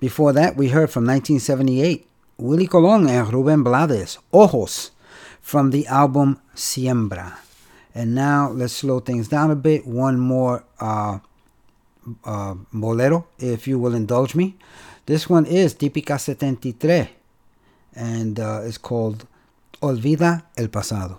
[0.00, 2.06] Before that, we heard from 1978,
[2.38, 4.92] Willie Colon and Ruben Blades, Ojos,
[5.42, 7.36] from the album Siembra.
[7.94, 9.86] And now let's slow things down a bit.
[9.86, 11.18] One more uh,
[12.24, 14.56] uh, bolero, if you will indulge me.
[15.04, 17.21] This one is Típica 73
[17.94, 19.26] and uh, it's called
[19.80, 21.18] Olvida el Pasado.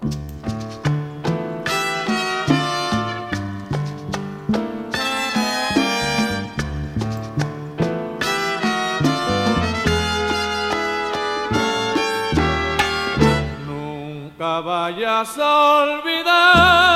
[13.66, 16.93] Nunca vayas a olvidar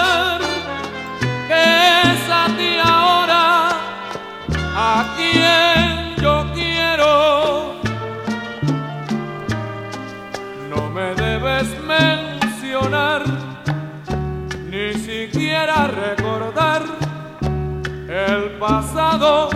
[18.28, 19.50] el pasado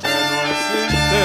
[0.00, 1.22] que no existe.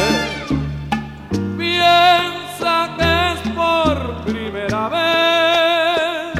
[1.58, 6.34] Piensa que es por primera vez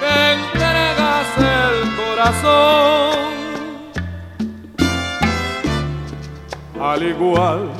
[0.00, 3.14] que entregas el corazón.
[6.80, 7.70] Al igual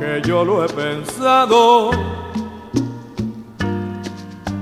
[0.00, 1.90] que yo lo he pensado,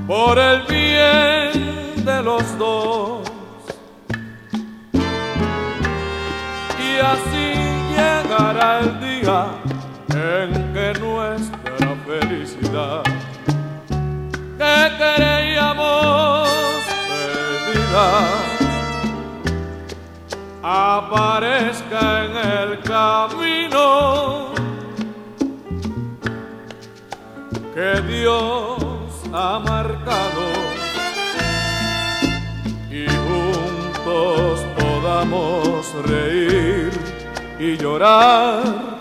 [0.07, 3.22] por el bien de los dos.
[7.03, 7.55] Así
[7.91, 9.47] llegará el día
[10.09, 13.03] en que nuestra felicidad
[14.59, 16.49] que creíamos
[17.09, 18.53] perdida
[20.62, 24.53] aparezca en el camino.
[27.74, 30.45] Que Dios ha marcado
[32.91, 34.52] y juntos
[35.23, 36.90] podamos reír
[37.59, 38.91] y llorar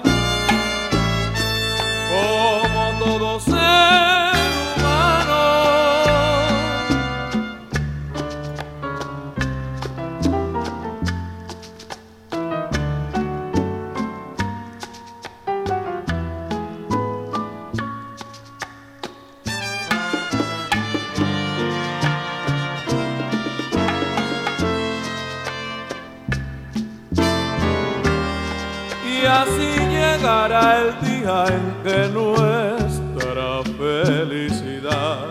[30.79, 35.27] el día en que nuestra felicidad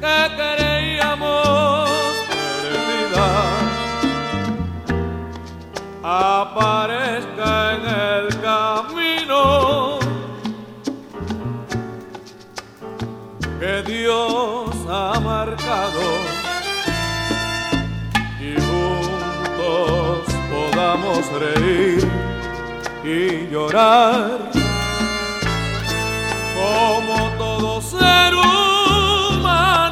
[0.00, 1.90] que creíamos
[2.62, 3.28] perdida
[6.02, 9.98] aparezca en el camino.
[13.60, 16.04] Que Dios ha marcado
[18.40, 22.11] y juntos podamos reír
[23.12, 24.50] y llorar
[26.54, 29.82] como todo ser humano.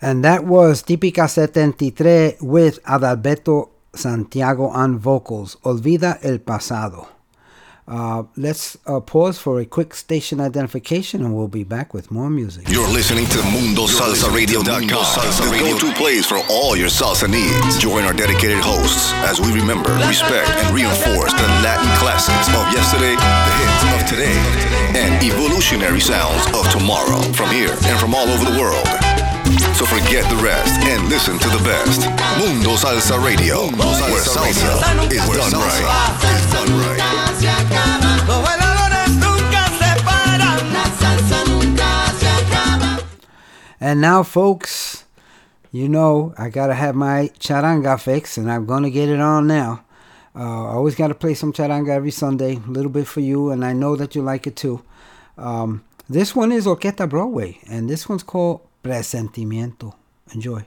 [0.00, 5.56] And that was Típica 73 with Adalberto Santiago on vocals.
[5.62, 7.08] Olvida el pasado.
[7.86, 12.30] Uh, let's uh, pause for a quick station identification and we'll be back with more
[12.30, 12.68] music.
[12.68, 17.78] You're listening to MundoSalsaRadio.com, the go-to place for all your salsa needs.
[17.78, 23.16] Join our dedicated hosts as we remember, respect, and reinforce the Latin classics of yesterday,
[23.18, 24.38] the hits of today,
[24.96, 29.11] and evolutionary sounds of tomorrow from here and from all over the world.
[29.74, 32.00] So forget the rest and listen to the best.
[32.38, 35.82] Mundo Salsa Radio, where salsa is done right.
[36.32, 36.98] Is done right.
[37.00, 37.52] Salsa.
[43.80, 45.04] And now, folks,
[45.72, 49.84] you know I gotta have my charanga fix, and I'm gonna get it on now.
[50.36, 53.64] Uh, I always gotta play some charanga every Sunday, a little bit for you, and
[53.64, 54.82] I know that you like it too.
[55.36, 59.96] Um, this one is Orquesta Broadway, and this one's called Presentimiento.
[60.34, 60.66] Enjoy.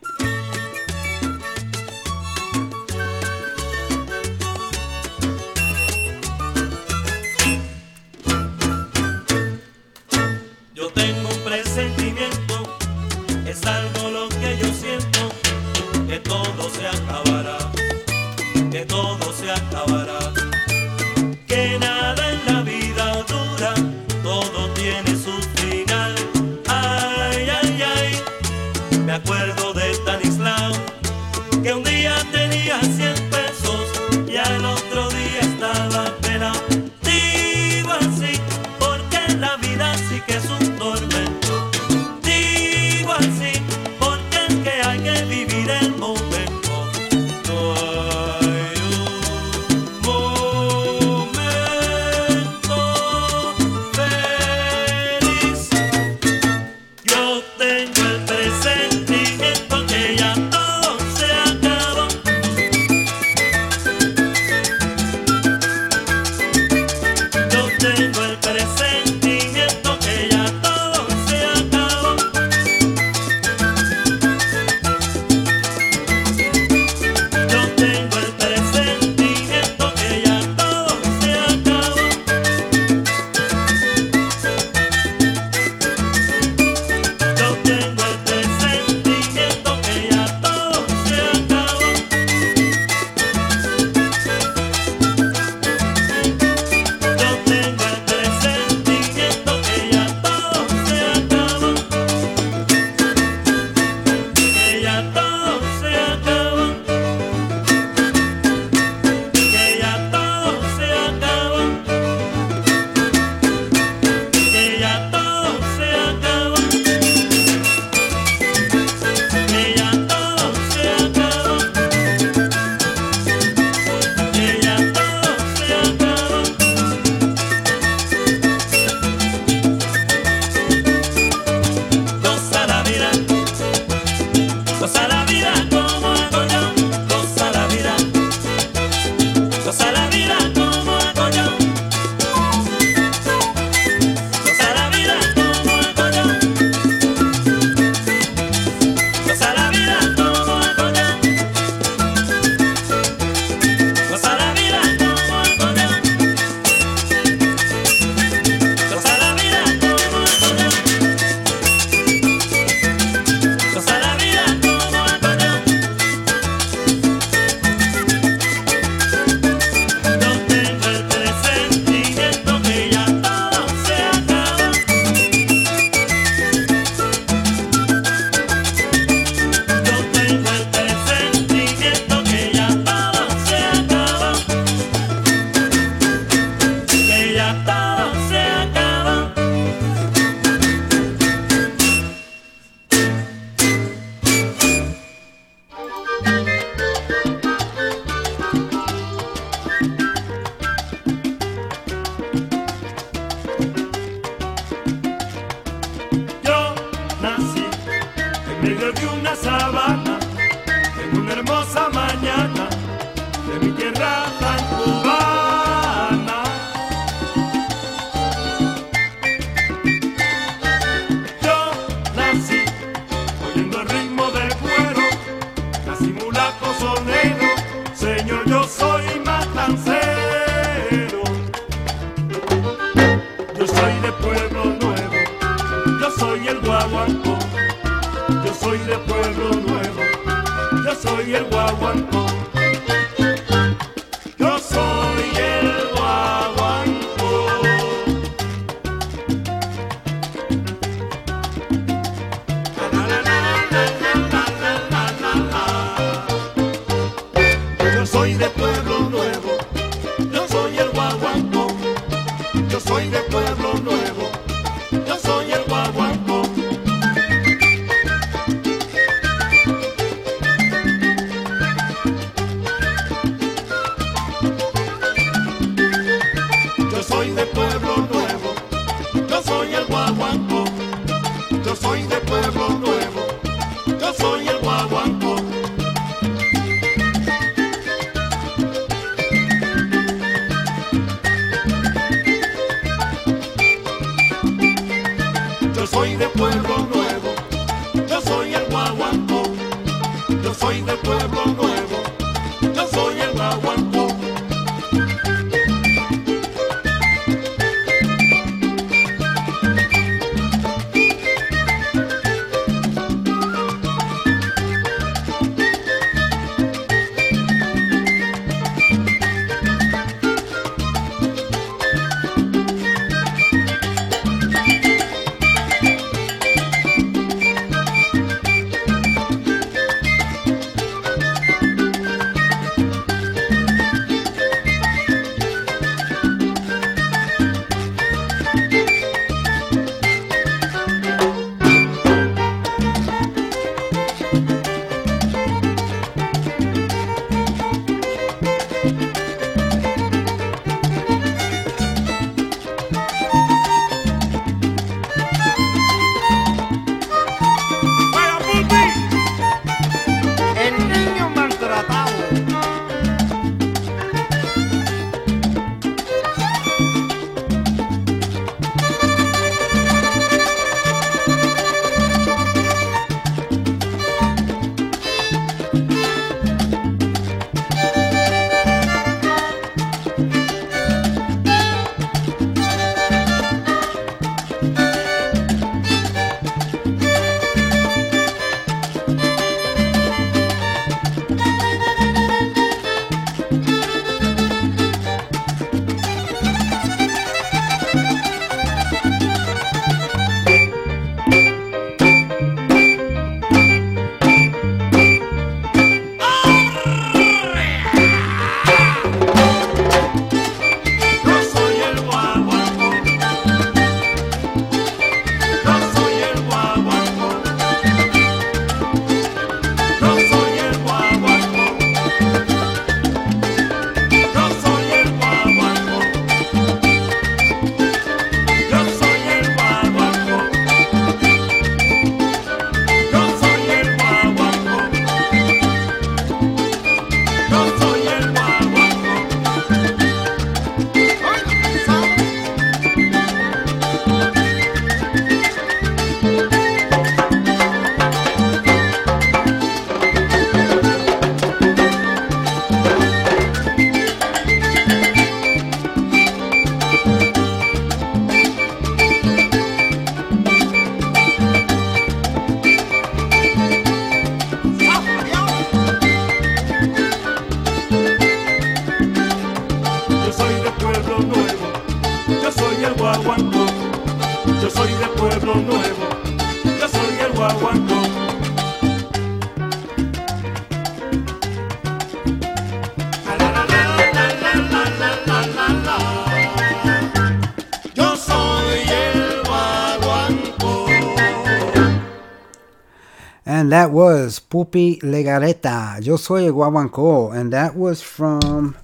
[494.56, 496.00] Pupi Legarreta.
[496.02, 497.34] Yo soy el guaguancó.
[497.34, 498.78] And that was from.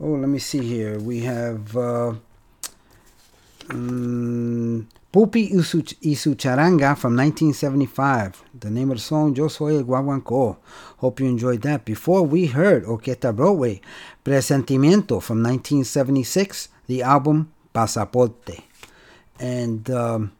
[0.00, 0.98] Oh, let me see here.
[0.98, 2.14] We have uh,
[3.68, 8.42] mm, Pupi y su, y su Charanga from 1975.
[8.58, 10.56] The name of the song, Yo Soy el Guaguancó.
[10.96, 11.84] Hope you enjoyed that.
[11.84, 13.82] Before we heard Orquesta Broadway,
[14.24, 18.62] Presentimiento from 1976, the album Pasaporte.
[19.38, 20.32] And um,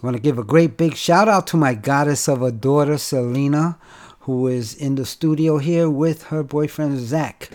[0.00, 2.96] I want to give a great big shout out to my goddess of a daughter,
[2.96, 3.76] Selena,
[4.20, 7.50] who is in the studio here with her boyfriend, Zach.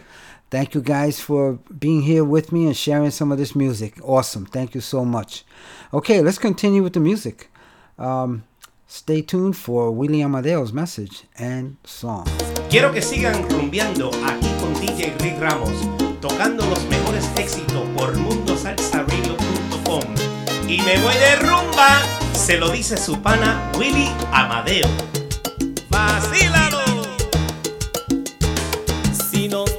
[0.49, 3.99] Thank you guys for being here with me and sharing some of this music.
[4.03, 4.45] Awesome.
[4.45, 5.43] Thank you so much.
[5.93, 7.49] Okay, let's continue with the music.
[7.97, 8.43] Um,
[8.87, 12.25] stay tuned for Willie Amadeo's message and song.
[12.69, 15.73] Quiero que sigan rumbeando aquí con DJ Rick Ramos,
[16.21, 20.03] tocando los mejores éxitos por MundoSalsaRadio.com.
[20.67, 22.01] Y me voy de rumba,
[22.33, 25.24] se lo dice su pana Willie Amadeo.
[29.47, 29.74] vino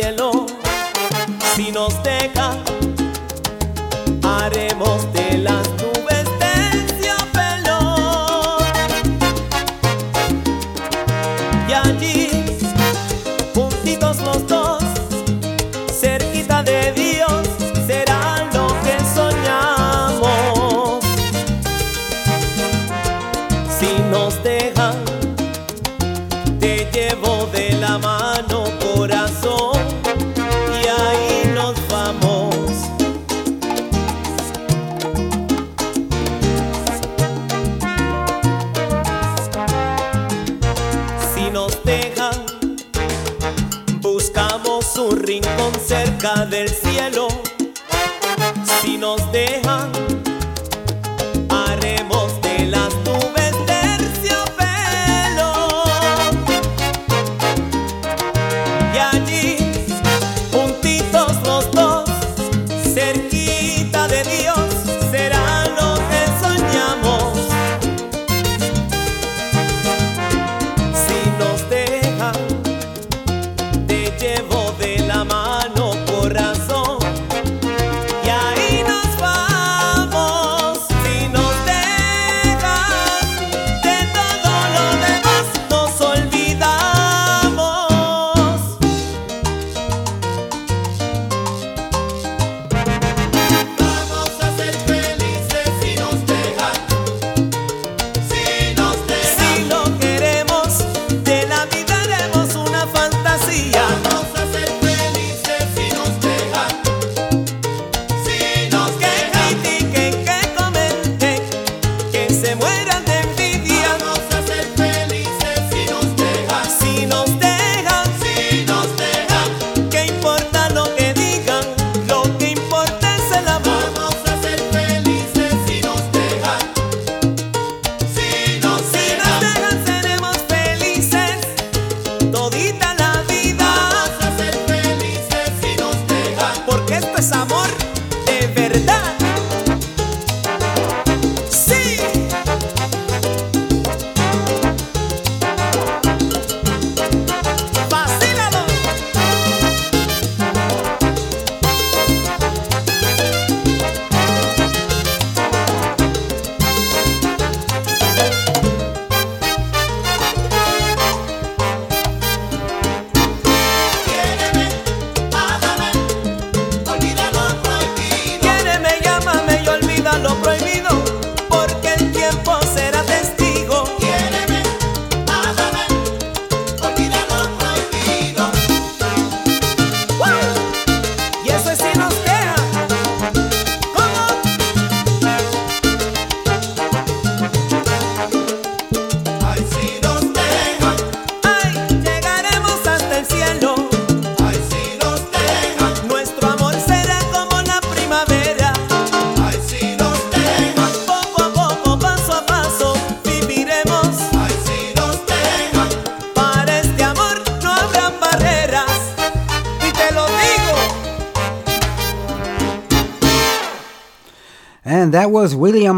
[0.00, 0.46] cielo.
[1.54, 2.58] Si nos dejan,
[4.22, 5.79] haremos de las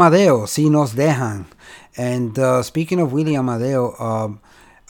[0.03, 1.45] Amadeo, Si Nos Dejan.
[1.97, 4.41] And uh, speaking of Willie Amadeo, um,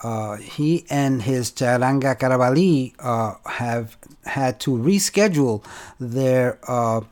[0.02, 5.62] uh, he and his Charanga Carabalí uh, have had to reschedule
[6.00, 7.02] their uh,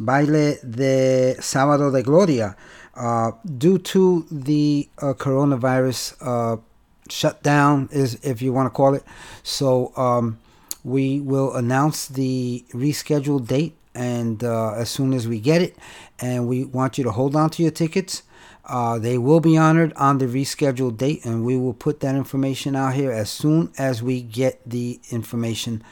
[0.00, 2.56] baile de Sábado de Gloria
[2.96, 6.60] uh, due to the uh, coronavirus
[7.08, 9.04] shutdown, is if you want to call it.
[9.44, 10.38] So um,
[10.82, 15.76] we will announce the rescheduled date, and as soon as we get it,
[16.20, 18.22] and we want you to hold on to your tickets.
[18.64, 22.74] Uh, they will be honored on the rescheduled date, and we will put that information
[22.74, 25.82] out here as soon as we get the information.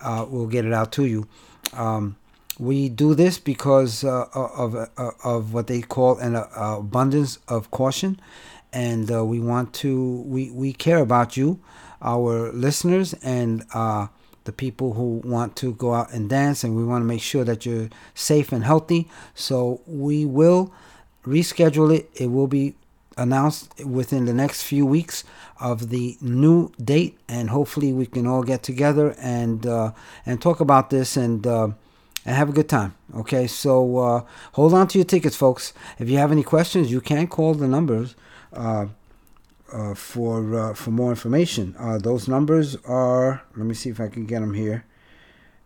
[0.00, 1.28] Uh, we'll get it out to you.
[1.72, 2.16] Um,
[2.58, 6.48] we do this because uh, of uh, of what they call an uh,
[6.78, 8.18] abundance of caution,
[8.72, 11.60] and uh, we want to we we care about you,
[12.02, 14.08] our listeners, and uh,
[14.46, 17.44] the people who want to go out and dance, and we want to make sure
[17.44, 19.08] that you're safe and healthy.
[19.34, 20.72] So we will
[21.24, 22.08] reschedule it.
[22.14, 22.74] It will be
[23.18, 25.24] announced within the next few weeks
[25.60, 29.92] of the new date, and hopefully we can all get together and uh,
[30.24, 31.68] and talk about this and uh,
[32.24, 32.94] and have a good time.
[33.14, 35.72] Okay, so uh, hold on to your tickets, folks.
[35.98, 38.14] If you have any questions, you can call the numbers.
[39.72, 43.42] Uh, for uh, for more information, uh, those numbers are.
[43.56, 44.84] Let me see if I can get them here.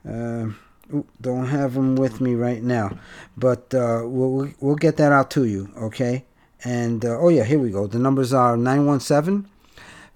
[0.07, 0.59] Um,
[0.95, 2.97] ooh, don't have them with me right now,
[3.37, 5.71] but uh, we'll we'll get that out to you.
[5.77, 6.25] Okay,
[6.65, 7.87] and uh, oh yeah, here we go.
[7.87, 9.47] The numbers are 917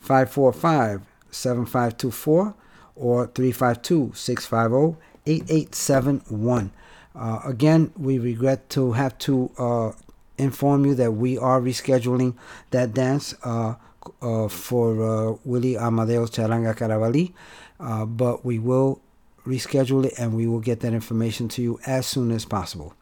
[0.00, 2.54] 545 7524
[2.96, 6.72] or 352 650 8871.
[7.14, 9.94] Uh, again, we regret to have to
[10.38, 12.34] inform you that we are rescheduling
[12.70, 13.74] that dance uh,
[14.20, 17.32] uh, for uh, Willie Amadeo's Charanga Carabalí,
[17.80, 19.00] uh, but we will
[19.46, 22.94] reschedule it and we will get that information to you as soon as possible.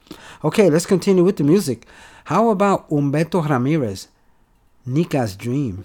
[0.45, 1.87] Okay, let's continue with the music.
[2.25, 4.09] How about Humberto Ramirez,
[4.87, 5.85] Nica's Dream?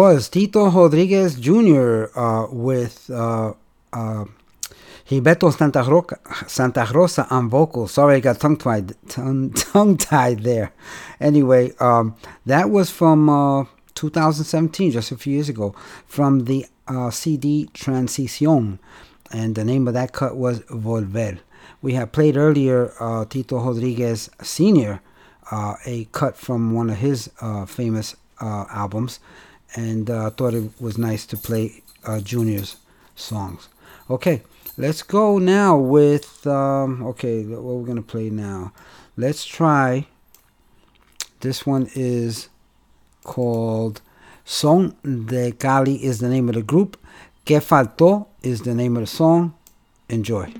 [0.00, 2.06] was Tito Rodriguez Jr.
[2.18, 3.52] Uh, with uh,
[3.92, 4.24] uh,
[5.06, 7.92] Hibeto Santa, Roca, Santa Rosa on vocals.
[7.92, 9.52] Sorry, I got tongue tied, tongue,
[9.98, 10.72] tied there.
[11.20, 12.16] Anyway, um,
[12.46, 13.64] that was from uh,
[13.94, 15.74] 2017, just a few years ago,
[16.06, 18.78] from the uh, CD Transición,
[19.30, 21.40] and the name of that cut was Volver.
[21.82, 25.02] We had played earlier uh, Tito Rodriguez Sr.,
[25.52, 27.28] uh, a cut from one of his
[27.66, 29.20] famous albums
[29.74, 32.76] and uh, I uh, thought it was nice to play uh, Junior's
[33.14, 33.68] songs.
[34.08, 34.42] Okay,
[34.76, 37.44] let's go now with um, okay.
[37.44, 38.72] What we're gonna play now?
[39.16, 40.06] Let's try.
[41.40, 42.48] This one is
[43.24, 44.00] called
[44.44, 46.96] "Son de Cali is the name of the group.
[47.44, 49.54] Que faltó is the name of the song.
[50.08, 50.52] Enjoy.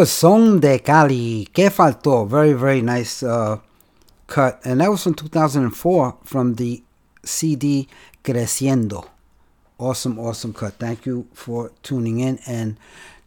[0.00, 2.26] was Son de Cali, Que Faltó.
[2.26, 3.58] Very, very nice uh,
[4.26, 4.58] cut.
[4.64, 6.82] And that was from 2004 from the
[7.22, 7.86] CD
[8.24, 9.06] Creciendo.
[9.78, 10.72] Awesome, awesome cut.
[10.78, 12.78] Thank you for tuning in and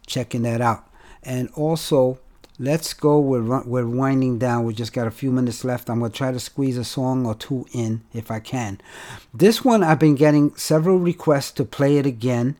[0.04, 0.88] checking that out.
[1.22, 2.18] And also,
[2.58, 3.20] let's go.
[3.20, 4.64] We're, we're winding down.
[4.64, 5.88] We just got a few minutes left.
[5.88, 8.80] I'm going to try to squeeze a song or two in if I can.
[9.32, 12.56] This one, I've been getting several requests to play it again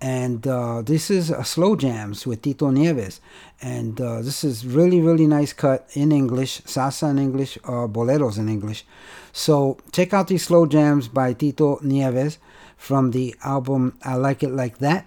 [0.00, 3.20] and uh, this is a slow jams with Tito Nieves,
[3.62, 8.38] and uh, this is really really nice cut in English, salsa in English, uh, boleros
[8.38, 8.84] in English.
[9.32, 12.38] So check out these slow jams by Tito Nieves
[12.76, 15.06] from the album I Like It Like That,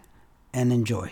[0.53, 1.11] and enjoy.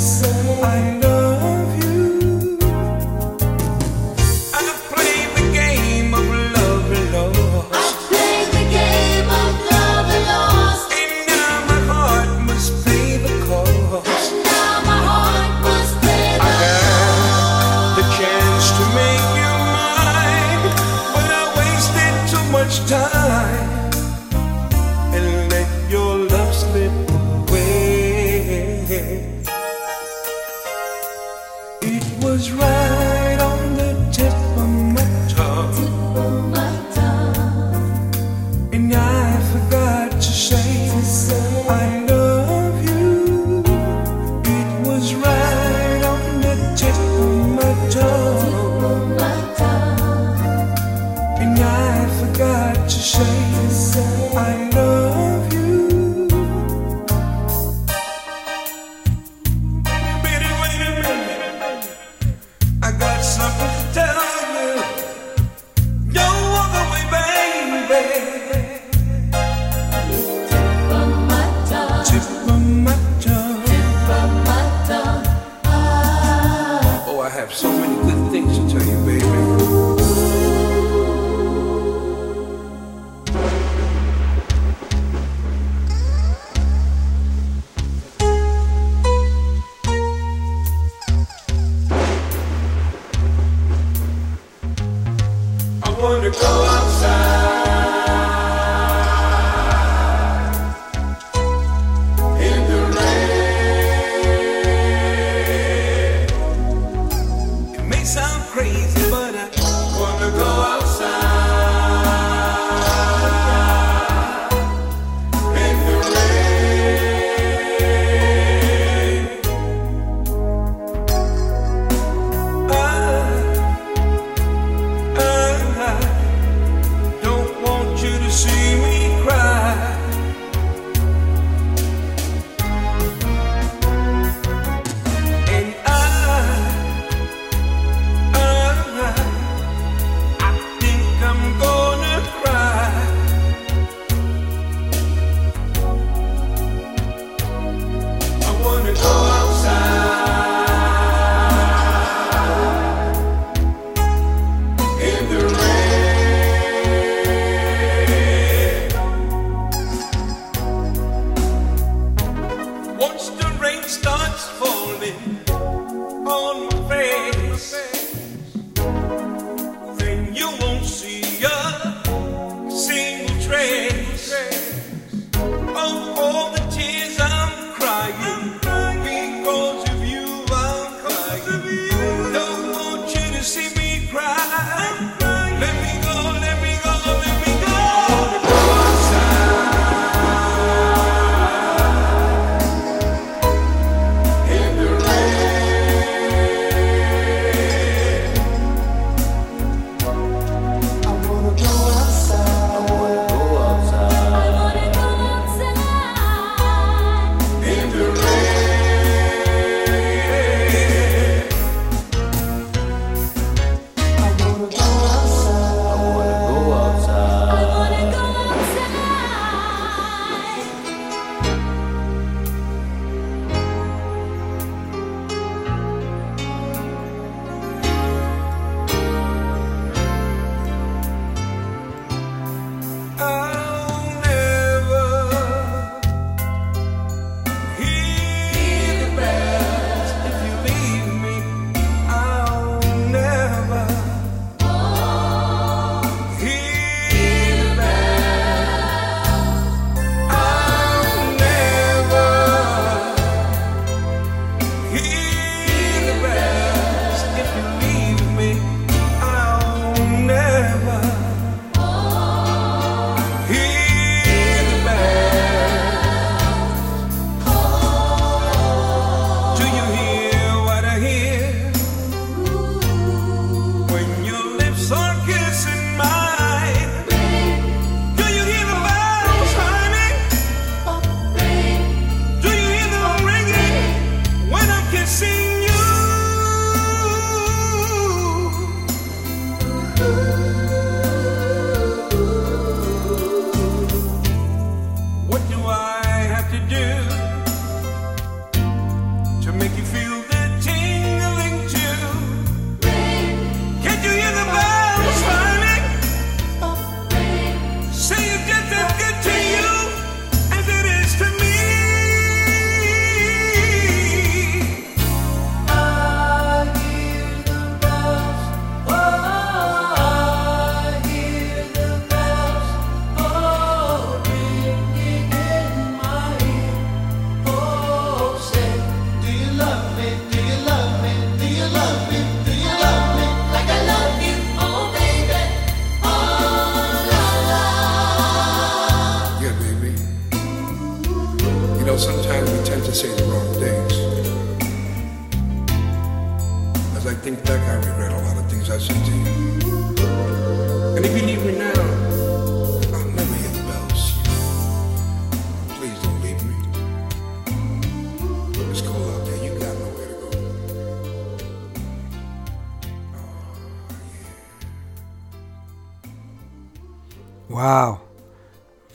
[0.00, 1.17] I know.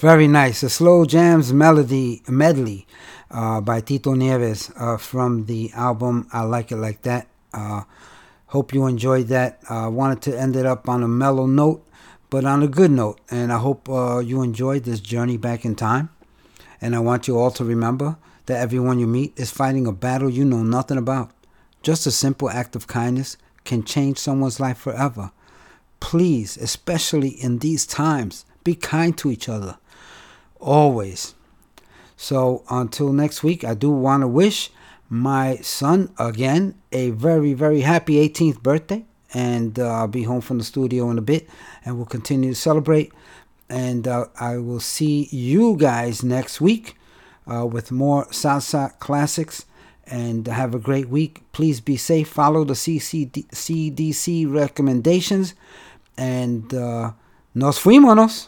[0.04, 0.64] Very nice.
[0.64, 2.86] A slow jams melody medley
[3.32, 7.26] uh, by Tito Nieves uh, from the album I Like It Like That.
[7.54, 7.84] Uh,
[8.48, 9.62] hope you enjoyed that.
[9.70, 11.88] I wanted to end it up on a mellow note,
[12.30, 13.22] but on a good note.
[13.32, 16.10] And I hope uh, you enjoyed this journey back in time.
[16.82, 18.18] And I want you all to remember
[18.48, 21.32] that everyone you meet is fighting a battle you know nothing about.
[21.82, 25.32] Just a simple act of kindness can change someone's life forever.
[26.02, 29.78] Please, especially in these times, be kind to each other.
[30.64, 31.36] Always.
[32.16, 34.72] So until next week, I do want to wish
[35.10, 39.04] my son again a very, very happy 18th birthday.
[39.34, 41.50] And uh, I'll be home from the studio in a bit
[41.84, 43.12] and we'll continue to celebrate.
[43.68, 46.96] And uh, I will see you guys next week
[47.46, 49.66] uh, with more salsa classics.
[50.06, 51.44] And have a great week.
[51.52, 52.28] Please be safe.
[52.30, 55.56] Follow the CCD- CDC recommendations.
[56.18, 57.12] And uh,
[57.54, 58.48] nos fuimos.